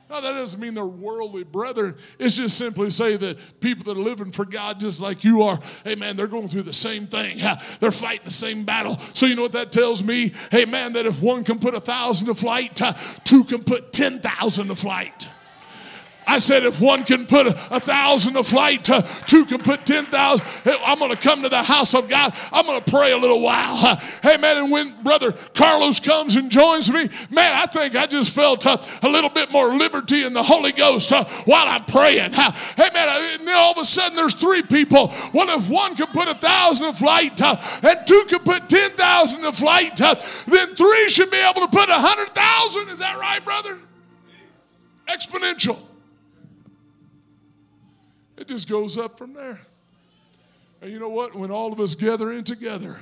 [0.10, 1.96] Now, that doesn't mean they're worldly brethren.
[2.18, 5.60] It's just simply say that people that are living for God just like you are,
[5.84, 7.38] hey man, they're going through the same thing.
[7.80, 8.98] They're fighting the same battle.
[9.14, 10.32] So, you know what that tells me?
[10.50, 12.82] Hey man, that if one can put a thousand to flight,
[13.26, 15.30] two can put 10,000 to flight.
[16.28, 20.78] I said, if one can put a, thousand to flight, uh, two can put 10,000.
[20.86, 22.36] I'm going to come to the house of God.
[22.52, 23.98] I'm going to pray a little while.
[24.28, 28.36] Hey, man, and when Brother Carlos comes and joins me, man, I think I just
[28.36, 32.34] felt uh, a little bit more liberty in the Holy Ghost uh, while I'm praying.
[32.34, 35.14] hey, man, and then all of a sudden there's three people.
[35.34, 39.52] Well, if one can put a thousand to flight and two can put 10,000 to
[39.52, 42.82] flight, then three should be able to put a 100,000.
[42.92, 43.78] Is that right, brother?
[45.08, 45.87] Exponential.
[48.38, 49.60] It just goes up from there.
[50.82, 51.36] And you know what?
[51.36, 52.98] When all of us gather in together,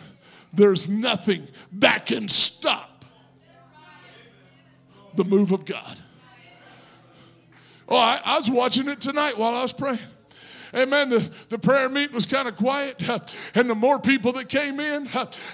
[0.53, 3.03] there's nothing that can stop
[5.15, 5.97] the move of God.
[7.87, 9.99] Oh, I, I was watching it tonight while I was praying.
[10.75, 11.09] Amen.
[11.09, 13.01] The, the prayer meeting was kind of quiet.
[13.55, 15.07] And the more people that came in,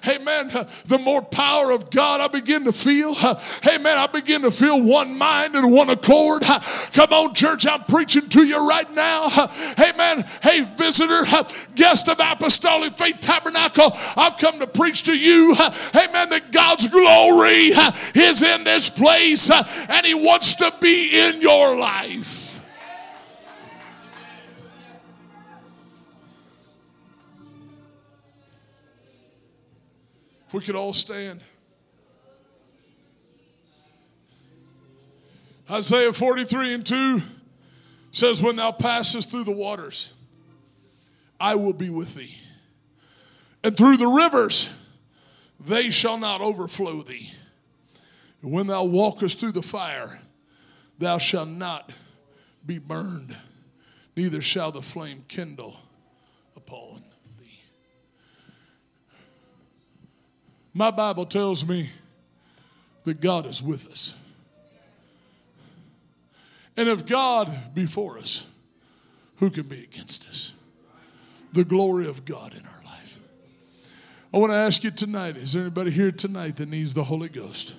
[0.08, 0.48] amen,
[0.88, 3.16] the more power of God I begin to feel.
[3.68, 3.98] Amen.
[3.98, 6.42] I begin to feel one mind and one accord.
[6.42, 9.28] Come on, church, I'm preaching to you right now.
[9.80, 10.26] Amen.
[10.42, 11.24] Hey, visitor,
[11.76, 15.54] guest of Apostolic Faith Tabernacle, I've come to preach to you.
[15.96, 16.30] Amen.
[16.30, 17.70] That God's glory
[18.16, 22.41] is in this place and He wants to be in your life.
[30.52, 31.42] We could all stand.
[35.70, 37.22] Isaiah 43 and 2
[38.12, 40.14] says, When thou passest through the waters,
[41.40, 42.36] I will be with thee.
[43.64, 44.70] And through the rivers,
[45.60, 47.30] they shall not overflow thee.
[48.42, 50.20] And when thou walkest through the fire,
[50.98, 51.94] thou shalt not
[52.66, 53.38] be burned,
[54.18, 55.78] neither shall the flame kindle
[56.56, 57.04] upon
[60.74, 61.90] My Bible tells me
[63.04, 64.16] that God is with us.
[66.78, 68.48] And if God be for us,
[69.38, 70.54] who can be against us?
[71.54, 73.20] The glory of God in our life.
[74.34, 77.28] I want to ask you tonight is there anybody here tonight that needs the Holy
[77.28, 77.76] Ghost?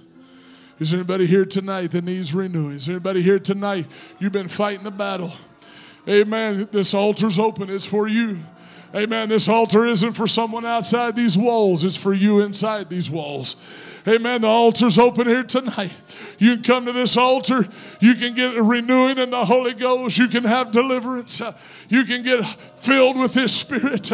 [0.78, 2.72] Is there anybody here tonight that needs renewing?
[2.72, 3.86] Is there anybody here tonight
[4.18, 5.32] you've been fighting the battle?
[6.08, 6.68] Amen.
[6.72, 7.70] This altar's open.
[7.70, 8.40] It's for you.
[8.94, 9.28] Amen.
[9.28, 13.56] This altar isn't for someone outside these walls, it's for you inside these walls.
[14.06, 14.40] Amen.
[14.40, 15.94] The altar's open here tonight.
[16.38, 17.64] You can come to this altar.
[18.00, 20.18] You can get a renewing in the Holy Ghost.
[20.18, 21.40] You can have deliverance.
[21.88, 24.10] You can get filled with His Spirit.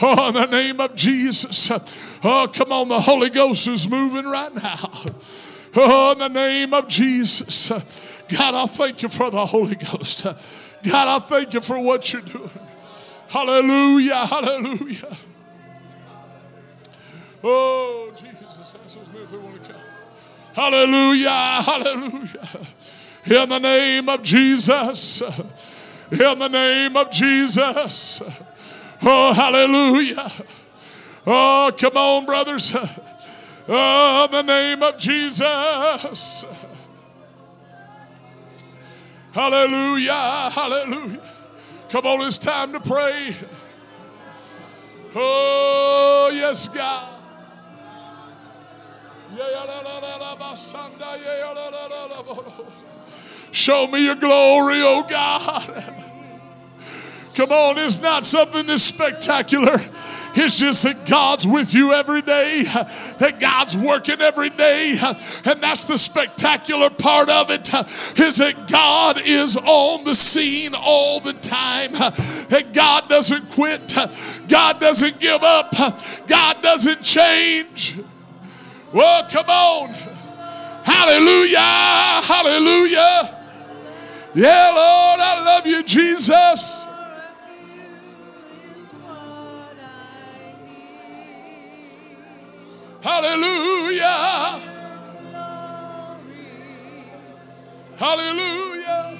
[0.00, 1.72] Oh, in the name of Jesus.
[2.22, 2.88] Oh, come on.
[2.88, 4.76] The Holy Ghost is moving right now.
[5.74, 7.70] Oh, in the name of Jesus.
[7.70, 10.22] God, I thank you for the Holy Ghost.
[10.24, 12.50] God, I thank you for what you're doing.
[13.34, 15.16] Hallelujah, hallelujah.
[17.42, 19.82] Oh, Jesus, if they want to come.
[20.54, 22.48] Hallelujah, hallelujah.
[23.26, 25.20] In the name of Jesus.
[26.12, 28.22] In the name of Jesus.
[29.02, 30.30] Oh, hallelujah.
[31.26, 32.72] Oh, come on, brothers.
[33.66, 36.44] Oh, in the name of Jesus.
[39.32, 41.33] Hallelujah, hallelujah.
[41.94, 43.36] Come on, it's time to pray.
[45.14, 47.08] Oh, yes, God.
[53.52, 56.04] Show me your glory, oh God.
[57.36, 59.78] Come on, it's not something that's spectacular.
[60.36, 62.62] It's just that God's with you every day,
[63.18, 64.96] that God's working every day.
[65.44, 67.72] And that's the spectacular part of it
[68.18, 71.92] is that God is on the scene all the time.
[71.92, 73.94] That God doesn't quit,
[74.48, 75.72] God doesn't give up,
[76.26, 77.96] God doesn't change.
[78.92, 79.94] Well, come on.
[80.84, 81.58] Hallelujah.
[81.58, 83.40] Hallelujah.
[84.34, 86.83] Yeah, Lord, I love you, Jesus.
[93.04, 94.60] Hallelujah.
[97.98, 99.18] Hallelujah.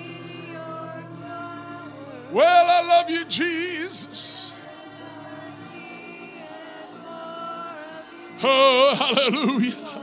[2.32, 4.54] Well, I love you, Jesus.
[8.42, 9.93] Oh,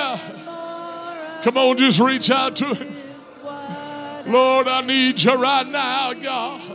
[0.00, 1.40] hallelujah.
[1.42, 2.96] Come on, just reach out to Him.
[4.32, 6.65] Lord, I need you right now, God.